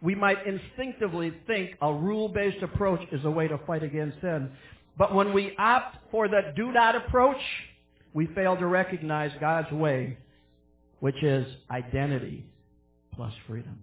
We 0.00 0.14
might 0.14 0.46
instinctively 0.46 1.32
think 1.48 1.72
a 1.82 1.92
rule-based 1.92 2.62
approach 2.62 3.00
is 3.10 3.24
a 3.24 3.30
way 3.30 3.48
to 3.48 3.58
fight 3.66 3.82
against 3.82 4.20
sin. 4.20 4.50
But 4.96 5.12
when 5.12 5.32
we 5.32 5.56
opt 5.58 5.96
for 6.12 6.28
the 6.28 6.52
do 6.54 6.70
not 6.70 6.94
approach, 6.94 7.40
we 8.14 8.26
fail 8.26 8.56
to 8.56 8.66
recognize 8.66 9.32
God's 9.40 9.72
way 9.72 10.16
which 11.00 11.22
is 11.22 11.46
identity 11.70 12.44
plus 13.14 13.32
freedom. 13.46 13.82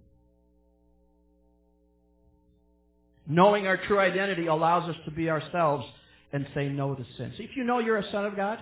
Knowing 3.27 3.67
our 3.67 3.77
true 3.77 3.99
identity 3.99 4.47
allows 4.47 4.87
us 4.89 4.95
to 5.05 5.11
be 5.11 5.29
ourselves 5.29 5.85
and 6.31 6.45
say 6.53 6.67
no 6.67 6.93
to 6.93 7.05
sin. 7.17 7.33
If 7.39 7.55
you 7.55 7.63
know 7.63 7.79
you're 7.79 7.97
a 7.97 8.11
son 8.11 8.25
of 8.25 8.35
God, 8.35 8.59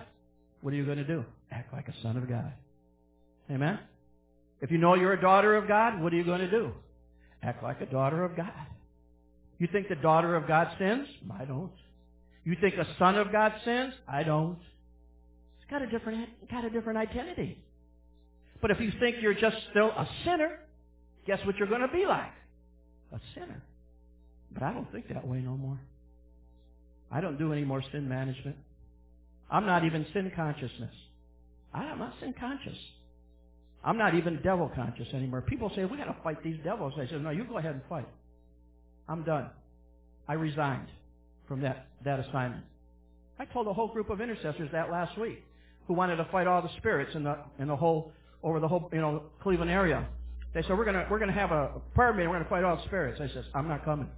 what 0.62 0.72
are 0.72 0.76
you 0.76 0.86
going 0.86 0.98
to 0.98 1.04
do? 1.04 1.24
Act 1.50 1.72
like 1.72 1.88
a 1.88 1.94
son 2.02 2.16
of 2.16 2.28
God. 2.28 2.52
Amen? 3.50 3.78
If 4.60 4.70
you 4.70 4.78
know 4.78 4.94
you're 4.94 5.12
a 5.12 5.20
daughter 5.20 5.56
of 5.56 5.68
God, 5.68 6.00
what 6.00 6.12
are 6.12 6.16
you 6.16 6.24
going 6.24 6.40
to 6.40 6.50
do? 6.50 6.72
Act 7.42 7.62
like 7.62 7.80
a 7.82 7.86
daughter 7.86 8.24
of 8.24 8.36
God. 8.36 8.52
You 9.58 9.68
think 9.70 9.88
the 9.88 9.96
daughter 9.96 10.34
of 10.34 10.48
God 10.48 10.68
sins? 10.78 11.06
I 11.38 11.44
don't. 11.44 11.72
You 12.44 12.56
think 12.60 12.74
a 12.74 12.86
son 12.98 13.16
of 13.16 13.30
God 13.30 13.52
sins? 13.64 13.94
I 14.08 14.22
don't. 14.22 14.58
It's 15.60 15.70
got 15.70 15.82
a 15.82 15.86
different, 15.86 16.28
got 16.50 16.64
a 16.64 16.70
different 16.70 16.98
identity. 16.98 17.62
But 18.64 18.70
if 18.70 18.80
you 18.80 18.92
think 18.98 19.16
you're 19.20 19.34
just 19.34 19.58
still 19.70 19.88
a 19.88 20.08
sinner, 20.24 20.58
guess 21.26 21.38
what 21.44 21.56
you're 21.56 21.68
going 21.68 21.82
to 21.82 21.88
be 21.88 22.06
like? 22.06 22.32
A 23.12 23.20
sinner. 23.34 23.62
But 24.54 24.62
I 24.62 24.72
don't 24.72 24.90
think 24.90 25.08
that 25.08 25.28
way 25.28 25.40
no 25.40 25.54
more. 25.54 25.78
I 27.12 27.20
don't 27.20 27.38
do 27.38 27.52
any 27.52 27.62
more 27.62 27.82
sin 27.92 28.08
management. 28.08 28.56
I'm 29.50 29.66
not 29.66 29.84
even 29.84 30.06
sin 30.14 30.32
consciousness. 30.34 30.94
I 31.74 31.84
am 31.84 31.98
not 31.98 32.14
sin 32.20 32.34
conscious. 32.40 32.78
I'm 33.84 33.98
not 33.98 34.14
even 34.14 34.40
devil 34.42 34.72
conscious 34.74 35.08
anymore. 35.12 35.42
People 35.42 35.70
say, 35.76 35.84
we 35.84 35.98
got 35.98 36.04
to 36.04 36.16
fight 36.24 36.42
these 36.42 36.56
devils. 36.64 36.94
I 36.96 37.06
said, 37.06 37.22
no, 37.22 37.28
you 37.28 37.44
go 37.44 37.58
ahead 37.58 37.72
and 37.72 37.82
fight. 37.86 38.08
I'm 39.10 39.24
done. 39.24 39.50
I 40.26 40.32
resigned 40.32 40.88
from 41.46 41.60
that, 41.60 41.88
that 42.06 42.18
assignment. 42.18 42.64
I 43.38 43.44
told 43.44 43.66
a 43.66 43.74
whole 43.74 43.88
group 43.88 44.08
of 44.08 44.22
intercessors 44.22 44.70
that 44.72 44.90
last 44.90 45.18
week 45.18 45.44
who 45.86 45.92
wanted 45.92 46.16
to 46.16 46.24
fight 46.32 46.46
all 46.46 46.62
the 46.62 46.74
spirits 46.78 47.14
in 47.14 47.24
the, 47.24 47.36
in 47.58 47.68
the 47.68 47.76
whole 47.76 48.10
over 48.44 48.60
the 48.60 48.68
whole, 48.68 48.88
you 48.92 49.00
know, 49.00 49.24
Cleveland 49.42 49.70
area. 49.70 50.06
They 50.52 50.62
said, 50.62 50.78
we're 50.78 50.84
going 50.84 50.96
to, 50.96 51.06
we're 51.10 51.18
going 51.18 51.32
to 51.32 51.38
have 51.38 51.50
a 51.50 51.80
prayer 51.94 52.12
meeting. 52.12 52.28
We're 52.28 52.36
going 52.36 52.44
to 52.44 52.50
fight 52.50 52.62
all 52.62 52.80
spirits. 52.84 53.20
I 53.20 53.26
says, 53.34 53.44
I'm 53.54 53.66
not 53.66 53.84
coming. 53.84 54.08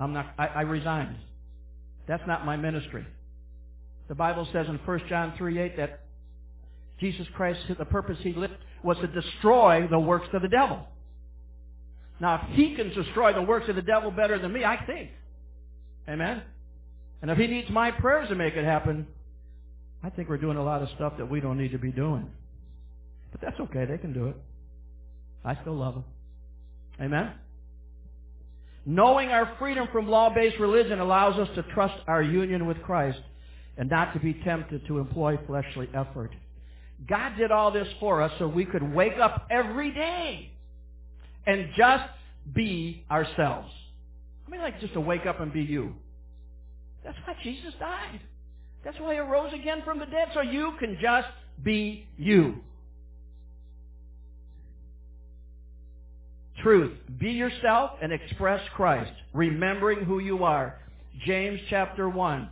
I'm 0.00 0.12
not, 0.12 0.34
I, 0.36 0.46
I 0.46 0.60
resigned. 0.62 1.16
That's 2.08 2.26
not 2.26 2.44
my 2.44 2.56
ministry. 2.56 3.06
The 4.08 4.16
Bible 4.16 4.48
says 4.52 4.66
in 4.68 4.80
1 4.84 5.02
John 5.08 5.34
3, 5.38 5.60
8 5.60 5.76
that 5.76 6.00
Jesus 6.98 7.26
Christ, 7.36 7.60
the 7.78 7.84
purpose 7.84 8.18
he 8.20 8.32
lived 8.32 8.54
was 8.82 8.96
to 8.98 9.06
destroy 9.06 9.86
the 9.88 9.98
works 9.98 10.26
of 10.32 10.42
the 10.42 10.48
devil. 10.48 10.80
Now, 12.18 12.46
if 12.48 12.56
he 12.56 12.74
can 12.74 12.88
destroy 12.88 13.32
the 13.32 13.42
works 13.42 13.68
of 13.68 13.76
the 13.76 13.82
devil 13.82 14.10
better 14.10 14.38
than 14.40 14.52
me, 14.52 14.64
I 14.64 14.84
think. 14.84 15.10
Amen? 16.08 16.42
And 17.20 17.30
if 17.30 17.38
he 17.38 17.46
needs 17.46 17.70
my 17.70 17.92
prayers 17.92 18.28
to 18.28 18.34
make 18.34 18.54
it 18.54 18.64
happen, 18.64 19.06
I 20.02 20.10
think 20.10 20.28
we're 20.28 20.38
doing 20.38 20.56
a 20.56 20.64
lot 20.64 20.82
of 20.82 20.88
stuff 20.96 21.14
that 21.18 21.30
we 21.30 21.40
don't 21.40 21.58
need 21.58 21.72
to 21.72 21.78
be 21.78 21.92
doing. 21.92 22.28
But 23.30 23.40
that's 23.40 23.60
okay. 23.60 23.84
They 23.84 23.98
can 23.98 24.12
do 24.12 24.28
it. 24.28 24.36
I 25.44 25.56
still 25.60 25.74
love 25.74 25.94
them. 25.94 26.04
Amen? 27.00 27.32
Knowing 28.84 29.28
our 29.28 29.54
freedom 29.58 29.88
from 29.92 30.08
law-based 30.08 30.58
religion 30.58 30.98
allows 30.98 31.38
us 31.38 31.48
to 31.54 31.62
trust 31.74 31.94
our 32.08 32.22
union 32.22 32.66
with 32.66 32.80
Christ 32.82 33.20
and 33.76 33.88
not 33.88 34.12
to 34.12 34.20
be 34.20 34.34
tempted 34.44 34.86
to 34.88 34.98
employ 34.98 35.38
fleshly 35.46 35.88
effort. 35.94 36.30
God 37.08 37.36
did 37.36 37.50
all 37.50 37.70
this 37.70 37.88
for 38.00 38.22
us 38.22 38.32
so 38.38 38.48
we 38.48 38.64
could 38.64 38.82
wake 38.82 39.18
up 39.18 39.46
every 39.50 39.92
day 39.92 40.50
and 41.46 41.68
just 41.76 42.04
be 42.52 43.04
ourselves. 43.10 43.70
I 44.46 44.50
mean, 44.50 44.60
like 44.60 44.80
just 44.80 44.94
to 44.94 45.00
wake 45.00 45.26
up 45.26 45.40
and 45.40 45.52
be 45.52 45.62
you. 45.62 45.94
That's 47.04 47.16
why 47.24 47.34
Jesus 47.42 47.72
died. 47.78 48.20
That's 48.84 48.98
why 48.98 49.14
he 49.14 49.20
rose 49.20 49.52
again 49.52 49.82
from 49.84 49.98
the 49.98 50.06
dead, 50.06 50.28
so 50.34 50.40
you 50.40 50.72
can 50.78 50.98
just 51.00 51.28
be 51.62 52.06
you. 52.16 52.56
Truth. 56.62 56.92
Be 57.18 57.30
yourself 57.30 57.92
and 58.00 58.12
express 58.12 58.60
Christ, 58.74 59.12
remembering 59.32 60.04
who 60.04 60.18
you 60.18 60.44
are. 60.44 60.78
James 61.26 61.60
chapter 61.68 62.08
1. 62.08 62.48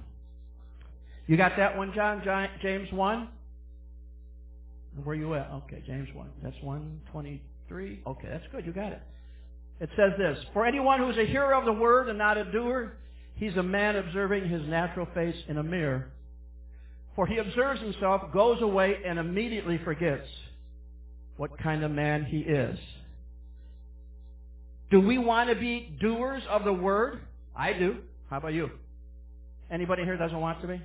You 1.26 1.36
got 1.36 1.56
that 1.56 1.76
one, 1.76 1.92
John? 1.94 2.20
James 2.60 2.92
1? 2.92 3.28
Where 5.04 5.14
you 5.14 5.34
at? 5.34 5.48
Okay, 5.64 5.82
James 5.86 6.08
1. 6.12 6.28
That's 6.42 6.56
123. 6.62 8.00
Okay, 8.06 8.28
that's 8.28 8.44
good. 8.50 8.66
You 8.66 8.72
got 8.72 8.92
it. 8.92 9.02
It 9.80 9.88
says 9.96 10.12
this, 10.18 10.38
For 10.52 10.66
anyone 10.66 10.98
who 10.98 11.08
is 11.10 11.16
a 11.18 11.26
hearer 11.26 11.54
of 11.54 11.64
the 11.64 11.72
word 11.72 12.08
and 12.08 12.18
not 12.18 12.36
a 12.36 12.50
doer, 12.50 12.94
he's 13.36 13.56
a 13.56 13.62
man 13.62 13.96
observing 13.96 14.48
his 14.48 14.62
natural 14.66 15.06
face 15.14 15.36
in 15.48 15.58
a 15.58 15.62
mirror. 15.62 16.10
For 17.20 17.26
he 17.26 17.36
observes 17.36 17.82
himself, 17.82 18.32
goes 18.32 18.62
away, 18.62 18.96
and 19.04 19.18
immediately 19.18 19.78
forgets 19.84 20.26
what 21.36 21.50
kind 21.58 21.84
of 21.84 21.90
man 21.90 22.24
he 22.24 22.38
is. 22.38 22.78
Do 24.90 25.02
we 25.02 25.18
want 25.18 25.50
to 25.50 25.54
be 25.54 25.98
doers 26.00 26.42
of 26.48 26.64
the 26.64 26.72
word? 26.72 27.20
I 27.54 27.74
do. 27.74 27.98
How 28.30 28.38
about 28.38 28.54
you? 28.54 28.70
Anybody 29.70 30.04
here 30.04 30.16
doesn't 30.16 30.40
want 30.40 30.62
to 30.62 30.68
be? 30.68 30.80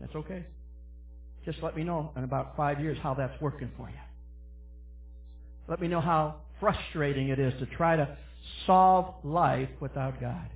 That's 0.00 0.14
okay. 0.14 0.44
Just 1.44 1.60
let 1.64 1.76
me 1.76 1.82
know 1.82 2.12
in 2.16 2.22
about 2.22 2.56
five 2.56 2.78
years 2.78 2.96
how 3.02 3.14
that's 3.14 3.34
working 3.40 3.72
for 3.76 3.88
you. 3.88 3.96
Let 5.66 5.80
me 5.80 5.88
know 5.88 6.00
how 6.00 6.36
frustrating 6.60 7.30
it 7.30 7.40
is 7.40 7.54
to 7.58 7.66
try 7.66 7.96
to 7.96 8.16
solve 8.68 9.16
life 9.24 9.70
without 9.80 10.20
God. 10.20 10.48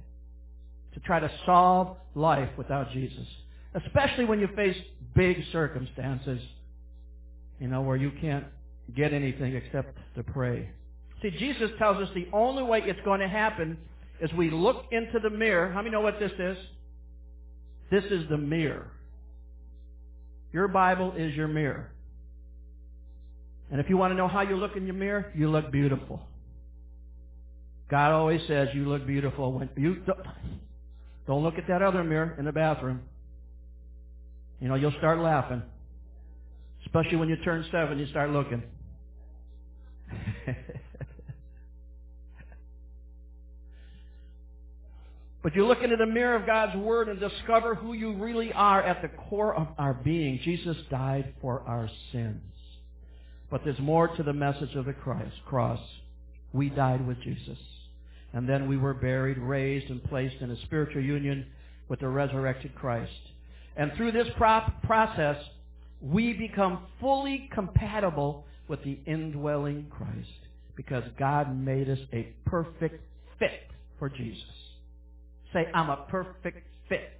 To 0.93 1.01
try 1.01 1.19
to 1.19 1.33
solve 1.47 1.97
life 2.15 2.51
without 2.57 2.93
Jesus. 2.93 3.27
Especially 3.75 4.25
when 4.25 4.41
you 4.41 4.49
face 4.55 4.77
big 5.15 5.39
circumstances, 5.53 6.41
you 7.61 7.69
know, 7.69 7.83
where 7.83 7.97
you 7.97 8.13
can't 8.21 8.45
get 8.95 9.13
anything 9.13 9.55
except 9.55 9.97
to 10.17 10.23
pray. 10.23 10.69
See, 11.23 11.31
Jesus 11.31 11.71
tells 11.79 11.97
us 11.97 12.09
the 12.15 12.29
only 12.33 12.63
way 12.63 12.83
it's 12.85 13.01
going 13.05 13.21
to 13.21 13.29
happen 13.29 13.79
is 14.21 14.33
we 14.35 14.51
look 14.51 14.85
into 14.93 15.19
the 15.21 15.31
mirror. 15.31 15.71
How 15.73 15.81
many 15.81 15.91
know 15.91 16.01
what 16.01 16.19
this 16.19 16.33
is? 16.39 16.59
This 17.91 18.05
is 18.05 18.29
the 18.29 18.37
mirror. 18.37 18.89
Your 20.53 20.69
Bible 20.69 21.15
is 21.17 21.35
your 21.35 21.49
mirror. 21.49 21.91
And 23.71 23.81
if 23.81 23.89
you 23.89 23.97
want 23.97 24.13
to 24.13 24.17
know 24.17 24.29
how 24.29 24.43
you 24.43 24.57
look 24.57 24.77
in 24.77 24.87
your 24.87 24.95
mirror, 24.95 25.33
you 25.35 25.51
look 25.51 25.73
beautiful. 25.73 26.21
God 27.91 28.13
always 28.13 28.41
says 28.47 28.69
you 28.75 28.89
look 28.89 29.07
beautiful 29.07 29.53
when 29.53 29.69
you 29.77 29.97
don't, 30.07 30.21
don't 31.27 31.43
look 31.43 31.59
at 31.59 31.67
that 31.69 31.83
other 31.83 32.05
mirror 32.05 32.35
in 32.39 32.45
the 32.45 32.53
bathroom. 32.53 33.03
You 34.65 34.71
know, 34.71 34.77
you'll 34.77 34.93
start 34.93 35.19
laughing. 35.19 35.63
Especially 36.87 37.19
when 37.19 37.29
you 37.29 37.37
turn 37.45 37.67
seven, 37.71 37.99
you 37.99 38.07
start 38.07 38.31
looking. 38.31 38.63
But 45.43 45.55
you 45.55 45.67
look 45.67 45.83
into 45.83 45.97
the 45.97 46.07
mirror 46.07 46.37
of 46.37 46.47
God's 46.47 46.75
Word 46.75 47.11
and 47.11 47.21
discover 47.21 47.75
who 47.75 47.93
you 47.93 48.15
really 48.15 48.51
are 48.55 48.83
at 48.83 49.03
the 49.03 49.09
core 49.09 49.55
of 49.55 49.69
our 49.77 49.93
being. 49.93 50.41
Jesus 50.43 50.79
died 50.89 51.35
for 51.43 51.61
our 51.67 51.91
sins. 52.13 52.41
But 53.51 53.61
there's 53.63 53.79
more 53.79 54.09
to 54.09 54.23
the 54.23 54.33
message 54.33 54.75
of 54.75 54.87
the 54.87 54.95
Christ, 54.95 55.37
cross. 55.45 55.81
We 56.55 56.71
died 56.71 57.07
with 57.07 57.21
Jesus. 57.21 57.59
And 58.33 58.49
then 58.49 58.67
we 58.69 58.79
were 58.79 58.95
buried, 58.95 59.37
raised, 59.37 59.91
and 59.91 60.03
placed 60.05 60.37
in 60.41 60.51
a 60.51 60.59
spiritual 60.63 61.03
union 61.03 61.45
with 61.91 62.01
the 62.01 62.09
resurrected 62.09 62.75
Christ. 62.75 63.13
And 63.77 63.93
through 63.97 64.13
this 64.13 64.29
process, 64.37 65.37
we 66.01 66.33
become 66.33 66.87
fully 67.01 67.49
compatible 67.53 68.45
with 68.69 68.83
the 68.85 68.99
indwelling 69.07 69.87
Christ 69.91 70.29
because 70.77 71.05
God 71.19 71.57
made 71.57 71.89
us 71.89 71.99
a 72.13 72.33
perfect 72.47 73.01
fit 73.39 73.71
for 73.99 74.09
Jesus. 74.09 74.43
Say, 75.53 75.67
I'm 75.75 75.91
a 75.91 76.05
perfect 76.09 76.67
fit. 76.89 77.11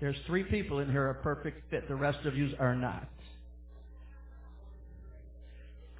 There's 0.00 0.16
three 0.26 0.44
people 0.44 0.78
in 0.78 0.90
here 0.90 1.10
a 1.10 1.14
perfect 1.14 1.70
fit. 1.70 1.88
The 1.88 1.94
rest 1.94 2.24
of 2.24 2.36
you 2.36 2.50
are 2.58 2.74
not. 2.74 3.08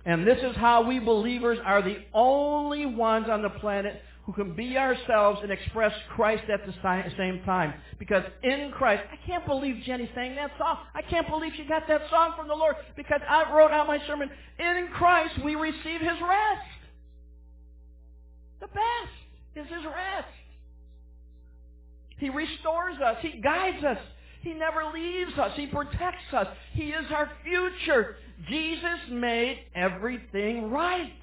And 0.04 0.26
this 0.26 0.38
is 0.38 0.56
how 0.56 0.82
we 0.82 1.00
believers 1.00 1.58
are 1.64 1.82
the 1.82 1.98
only 2.14 2.86
ones 2.86 3.26
on 3.28 3.42
the 3.42 3.50
planet 3.50 4.00
who 4.28 4.34
can 4.34 4.54
be 4.54 4.76
ourselves 4.76 5.40
and 5.42 5.50
express 5.50 5.90
Christ 6.14 6.42
at 6.52 6.60
the 6.66 6.74
same 7.16 7.40
time. 7.46 7.72
Because 7.98 8.24
in 8.42 8.70
Christ, 8.76 9.02
I 9.10 9.16
can't 9.26 9.46
believe 9.46 9.82
Jenny 9.86 10.10
sang 10.14 10.34
that 10.34 10.50
song. 10.58 10.80
I 10.94 11.00
can't 11.00 11.26
believe 11.30 11.52
she 11.56 11.64
got 11.64 11.88
that 11.88 12.02
song 12.10 12.34
from 12.36 12.46
the 12.46 12.54
Lord 12.54 12.76
because 12.94 13.22
I 13.26 13.50
wrote 13.50 13.70
out 13.70 13.86
my 13.86 13.98
sermon. 14.06 14.28
In 14.58 14.88
Christ, 14.92 15.32
we 15.42 15.54
receive 15.54 16.02
His 16.02 16.20
rest. 16.20 16.68
The 18.60 18.66
best 18.66 19.16
is 19.56 19.66
His 19.74 19.86
rest. 19.86 20.28
He 22.18 22.28
restores 22.28 22.98
us. 23.02 23.16
He 23.22 23.40
guides 23.40 23.82
us. 23.82 23.98
He 24.42 24.52
never 24.52 24.92
leaves 24.92 25.38
us. 25.38 25.52
He 25.56 25.68
protects 25.68 26.34
us. 26.34 26.48
He 26.74 26.90
is 26.90 27.06
our 27.14 27.30
future. 27.44 28.16
Jesus 28.46 29.08
made 29.10 29.60
everything 29.74 30.70
right. 30.70 31.14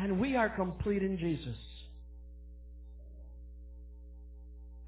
And 0.00 0.18
we 0.18 0.34
are 0.34 0.48
complete 0.48 1.02
in 1.02 1.18
Jesus. 1.18 1.56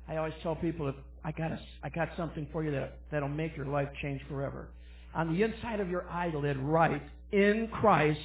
I 0.09 0.17
always 0.17 0.33
tell 0.43 0.57
people, 0.57 0.89
if 0.89 0.95
I 1.23 1.33
got 1.33 1.53
a, 1.53 1.61
I 1.83 1.91
got 1.91 2.09
something 2.17 2.47
for 2.51 2.65
you 2.65 2.71
that, 2.71 2.99
that'll 3.11 3.29
make 3.29 3.55
your 3.55 3.67
life 3.67 3.89
change 4.01 4.23
forever. 4.29 4.69
On 5.15 5.35
the 5.35 5.43
inside 5.43 5.81
of 5.81 5.91
your 5.91 6.09
eyelid, 6.11 6.57
right 6.57 7.03
in 7.31 7.69
Christ, 7.71 8.21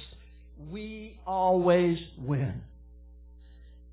we 0.70 1.20
always 1.26 1.98
win. 2.18 2.62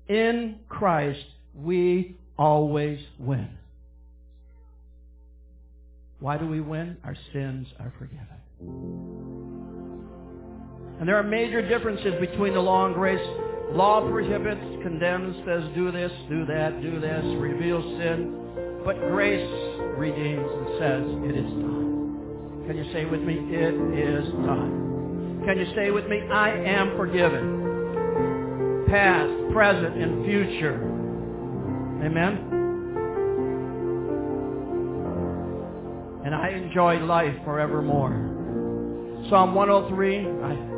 In 0.08 0.60
Christ, 0.70 1.24
we 1.54 2.16
always 2.38 2.98
win. 3.18 3.48
Why 6.18 6.38
do 6.38 6.46
we 6.46 6.62
win? 6.62 6.96
Our 7.04 7.16
sins 7.34 7.66
are 7.78 7.92
forgiven. 7.98 9.85
And 10.98 11.08
there 11.08 11.16
are 11.16 11.22
major 11.22 11.66
differences 11.66 12.14
between 12.20 12.54
the 12.54 12.60
law 12.60 12.86
and 12.86 12.94
grace. 12.94 13.20
Law 13.72 14.08
prohibits, 14.08 14.60
condemns, 14.82 15.36
says 15.44 15.64
do 15.74 15.92
this, 15.92 16.12
do 16.28 16.46
that, 16.46 16.80
do 16.80 17.00
this, 17.00 17.24
reveals 17.38 17.84
sin. 17.98 18.82
But 18.84 18.98
grace 19.10 19.50
redeems 19.98 20.48
and 20.50 20.68
says 20.78 21.02
it 21.28 21.36
is 21.36 21.50
done. 21.50 22.64
Can 22.66 22.76
you 22.76 22.92
say 22.92 23.04
with 23.04 23.20
me, 23.20 23.34
it 23.34 23.74
is 23.98 24.24
done? 24.46 25.42
Can 25.44 25.58
you 25.58 25.72
say 25.74 25.90
with 25.90 26.06
me, 26.06 26.22
I 26.32 26.50
am 26.50 26.96
forgiven? 26.96 28.84
Past, 28.88 29.52
present, 29.52 29.96
and 29.96 30.24
future 30.24 30.96
Amen? 32.06 32.38
And 36.24 36.34
I 36.34 36.50
enjoy 36.50 36.98
life 36.98 37.34
forevermore. 37.44 38.12
Psalm 39.30 39.54
103, 39.54 40.18
I, 40.18 40.75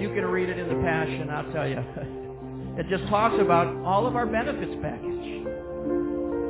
you 0.00 0.08
can 0.14 0.24
read 0.24 0.48
it 0.48 0.58
in 0.58 0.68
the 0.68 0.82
Passion, 0.82 1.30
I'll 1.30 1.52
tell 1.52 1.68
you. 1.68 1.84
It 2.78 2.86
just 2.88 3.08
talks 3.08 3.34
about 3.40 3.66
all 3.84 4.06
of 4.06 4.14
our 4.14 4.24
benefits 4.24 4.76
package. 4.80 5.42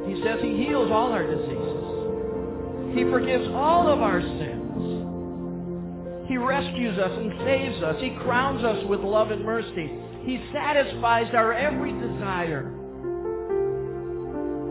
He 0.07 0.23
says 0.23 0.43
he 0.43 0.63
heals 0.63 0.91
all 0.91 1.11
our 1.11 1.25
diseases. 1.25 2.95
He 2.95 3.05
forgives 3.05 3.49
all 3.49 3.89
of 3.89 4.03
our 4.03 4.21
sins. 4.21 4.69
He 6.29 6.37
rescues 6.37 6.99
us 6.99 7.13
and 7.17 7.33
saves 7.47 7.83
us. 7.83 7.97
He 8.03 8.11
crowns 8.25 8.63
us 8.63 8.85
with 8.91 9.01
love 9.01 9.31
and 9.31 9.43
mercy. 9.43 9.91
He 10.25 10.39
satisfies 10.53 11.33
our 11.33 11.55
every 11.55 11.93
desire 11.93 12.75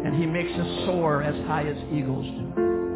and 0.05 0.15
he 0.15 0.25
makes 0.25 0.51
us 0.57 0.85
soar 0.85 1.21
as 1.23 1.35
high 1.47 1.67
as 1.67 1.75
eagles 1.91 2.25
do. 2.25 2.86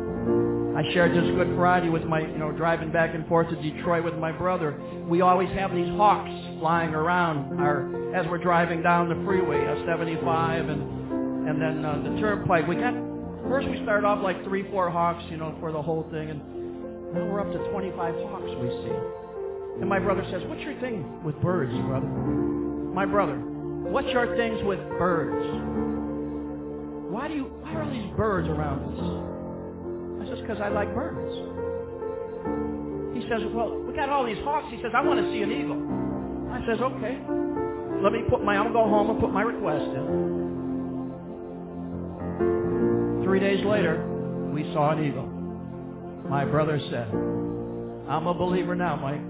I 0.75 0.83
shared 0.93 1.11
this 1.11 1.29
Good 1.35 1.53
Friday 1.57 1.89
with 1.89 2.03
my, 2.05 2.21
you 2.21 2.37
know, 2.37 2.51
driving 2.51 2.93
back 2.93 3.13
and 3.13 3.27
forth 3.27 3.49
to 3.49 3.61
Detroit 3.61 4.05
with 4.05 4.15
my 4.15 4.31
brother. 4.31 4.79
We 5.05 5.19
always 5.19 5.49
have 5.49 5.73
these 5.75 5.89
hawks 5.89 6.31
flying 6.59 6.95
around 6.95 7.59
our 7.59 8.15
as 8.15 8.25
we're 8.27 8.37
driving 8.37 8.81
down 8.81 9.09
the 9.09 9.15
freeway, 9.25 9.65
uh, 9.67 9.85
75 9.85 10.69
and 10.69 11.49
and 11.49 11.61
then 11.61 11.83
uh, 11.83 12.01
the 12.03 12.21
turnpike. 12.21 12.67
We 12.67 12.75
got 12.75 12.93
first 13.49 13.67
we 13.67 13.83
started 13.83 14.07
off 14.07 14.23
like 14.23 14.43
three, 14.45 14.69
four 14.71 14.89
hawks, 14.89 15.23
you 15.29 15.35
know, 15.35 15.55
for 15.59 15.73
the 15.73 15.81
whole 15.81 16.07
thing, 16.09 16.29
and 16.29 16.39
now 17.13 17.25
we're 17.25 17.41
up 17.41 17.51
to 17.51 17.71
25 17.71 18.15
hawks 18.29 18.43
we 18.61 18.69
see. 18.69 18.95
And 19.81 19.89
my 19.89 19.99
brother 19.99 20.25
says, 20.31 20.41
"What's 20.47 20.61
your 20.61 20.79
thing 20.79 21.21
with 21.23 21.35
birds, 21.41 21.73
brother?" 21.83 22.07
My 22.07 23.05
brother, 23.05 23.35
what's 23.35 24.07
your 24.07 24.37
things 24.37 24.63
with 24.63 24.79
birds? 24.97 25.45
Why 27.11 27.27
do 27.27 27.33
you? 27.33 27.43
Why 27.59 27.75
are 27.75 27.91
these 27.91 28.15
birds 28.15 28.47
around 28.47 28.79
us? 28.97 29.40
I 30.21 30.25
says, 30.29 30.39
"Because 30.41 30.61
I 30.61 30.69
like 30.69 30.93
birds." 30.93 31.35
He 33.17 33.27
says, 33.27 33.41
"Well, 33.53 33.81
we 33.81 33.93
got 33.93 34.09
all 34.09 34.25
these 34.25 34.41
hawks." 34.43 34.67
He 34.69 34.81
says, 34.81 34.93
"I 34.93 35.01
want 35.01 35.19
to 35.19 35.31
see 35.31 35.41
an 35.41 35.51
eagle." 35.51 35.81
I 36.53 36.65
says, 36.65 36.79
"Okay." 36.81 37.19
Let 38.01 38.13
me 38.13 38.23
put 38.29 38.43
my. 38.43 38.55
Gonna 38.55 38.71
go 38.71 38.87
home 38.87 39.09
and 39.09 39.19
put 39.19 39.31
my 39.31 39.41
request 39.41 39.85
in. 39.85 40.41
Three 43.23 43.39
days 43.39 43.63
later, 43.65 44.03
we 44.53 44.63
saw 44.73 44.91
an 44.91 45.03
eagle. 45.03 45.27
My 46.27 46.45
brother 46.45 46.79
said, 46.89 47.07
I'm 48.07 48.27
a 48.27 48.33
believer 48.33 48.75
now, 48.75 48.95
Mike. 48.95 49.21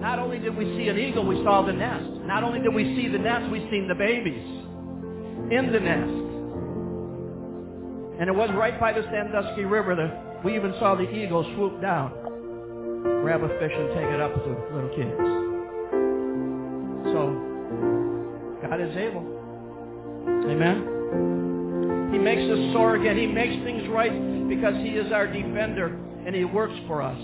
Not 0.00 0.18
only 0.18 0.38
did 0.38 0.56
we 0.56 0.64
see 0.76 0.88
an 0.88 0.98
eagle, 0.98 1.24
we 1.24 1.42
saw 1.42 1.62
the 1.62 1.72
nest. 1.72 2.04
Not 2.26 2.44
only 2.44 2.60
did 2.60 2.74
we 2.74 2.96
see 2.96 3.08
the 3.08 3.18
nest, 3.18 3.50
we 3.50 3.60
seen 3.70 3.88
the 3.88 3.94
babies 3.94 4.44
in 5.50 5.72
the 5.72 5.80
nest. 5.80 6.23
And 8.20 8.28
it 8.28 8.34
was 8.34 8.50
right 8.54 8.78
by 8.78 8.92
the 8.92 9.02
Sandusky 9.10 9.64
River 9.64 9.94
that 9.96 10.44
we 10.44 10.54
even 10.54 10.72
saw 10.78 10.94
the 10.94 11.10
eagle 11.10 11.42
swoop 11.54 11.80
down, 11.80 12.12
grab 13.22 13.42
a 13.42 13.48
fish 13.48 13.72
and 13.74 13.88
take 13.94 14.06
it 14.06 14.20
up 14.20 14.34
to 14.34 14.50
little 14.72 14.90
kids. 14.94 15.18
So, 17.10 18.68
God 18.68 18.80
is 18.80 18.96
able. 18.96 19.24
Amen. 20.50 22.10
He 22.12 22.18
makes 22.18 22.42
us 22.42 22.72
soar 22.72 22.96
again. 22.96 23.16
He 23.16 23.26
makes 23.26 23.62
things 23.64 23.88
right 23.88 24.12
because 24.48 24.74
He 24.76 24.90
is 24.90 25.10
our 25.10 25.26
defender 25.26 25.98
and 26.26 26.34
He 26.34 26.44
works 26.44 26.74
for 26.86 27.02
us. 27.02 27.18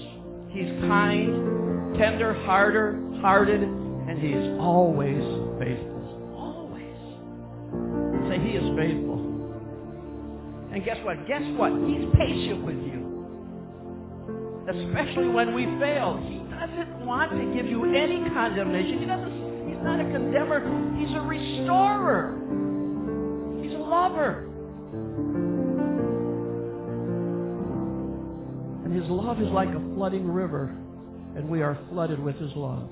He's 0.49 0.69
kind, 0.89 1.97
tender, 1.99 2.35
harder, 2.45 2.99
hearted, 3.21 3.63
and 3.63 4.19
He 4.19 4.33
is 4.33 4.59
always 4.59 5.23
faithful. 5.61 6.35
Always. 6.37 6.97
Say 8.29 8.39
He 8.43 8.57
is 8.57 8.77
faithful. 8.77 9.20
And 10.73 10.85
guess 10.85 10.99
what? 11.05 11.27
Guess 11.27 11.43
what? 11.57 11.73
He's 11.73 12.07
patient 12.17 12.65
with 12.65 12.77
you. 12.77 13.01
Especially 14.69 15.29
when 15.29 15.55
we 15.55 15.65
fail. 15.81 16.23
He 16.29 16.39
doesn't 16.51 17.05
want 17.05 17.33
to 17.33 17.53
give 17.55 17.67
you 17.67 17.93
any 17.93 18.23
condemnation. 18.31 19.01
He 19.01 19.07
doesn't, 19.07 19.69
he's 19.69 19.83
not 19.83 19.99
a 19.99 20.05
condemner. 20.05 20.61
He's 20.97 21.13
a 21.17 21.21
restorer. 21.21 22.39
He's 23.63 23.75
a 23.75 23.79
lover. 23.79 24.47
And 28.85 28.95
his 28.95 29.11
love 29.11 29.41
is 29.41 29.49
like 29.49 29.71
a 29.71 29.95
flooding 29.95 30.31
river, 30.31 30.75
and 31.37 31.49
we 31.49 31.63
are 31.63 31.77
flooded 31.91 32.21
with 32.21 32.37
his 32.37 32.55
love. 32.55 32.89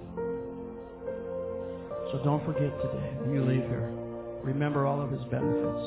So 2.10 2.20
don't 2.24 2.44
forget 2.44 2.74
today, 2.80 3.12
when 3.20 3.34
you 3.34 3.44
leave 3.44 3.68
here, 3.68 3.92
remember 4.42 4.86
all 4.86 5.00
of 5.00 5.10
his 5.12 5.22
benefits. 5.30 5.84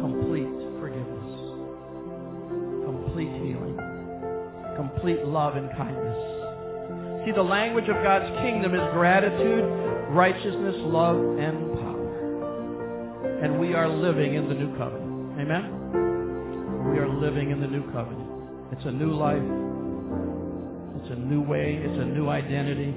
Complete 0.00 0.67
complete 3.18 3.42
healing, 3.42 3.76
complete 4.76 5.24
love 5.24 5.56
and 5.56 5.68
kindness. 5.70 7.26
See, 7.26 7.32
the 7.32 7.42
language 7.42 7.88
of 7.88 7.96
God's 7.96 8.30
kingdom 8.42 8.76
is 8.76 8.80
gratitude, 8.92 9.64
righteousness, 10.10 10.76
love, 10.78 11.16
and 11.16 11.72
power. 11.82 13.40
And 13.42 13.58
we 13.58 13.74
are 13.74 13.88
living 13.88 14.34
in 14.34 14.48
the 14.48 14.54
new 14.54 14.70
covenant. 14.76 15.40
Amen? 15.40 16.92
We 16.92 16.98
are 17.00 17.08
living 17.08 17.50
in 17.50 17.60
the 17.60 17.66
new 17.66 17.82
covenant. 17.90 18.30
It's 18.70 18.84
a 18.84 18.92
new 18.92 19.12
life. 19.12 19.42
It's 21.02 21.10
a 21.10 21.18
new 21.18 21.42
way. 21.42 21.74
It's 21.74 21.98
a 21.98 22.04
new 22.04 22.28
identity. 22.28 22.94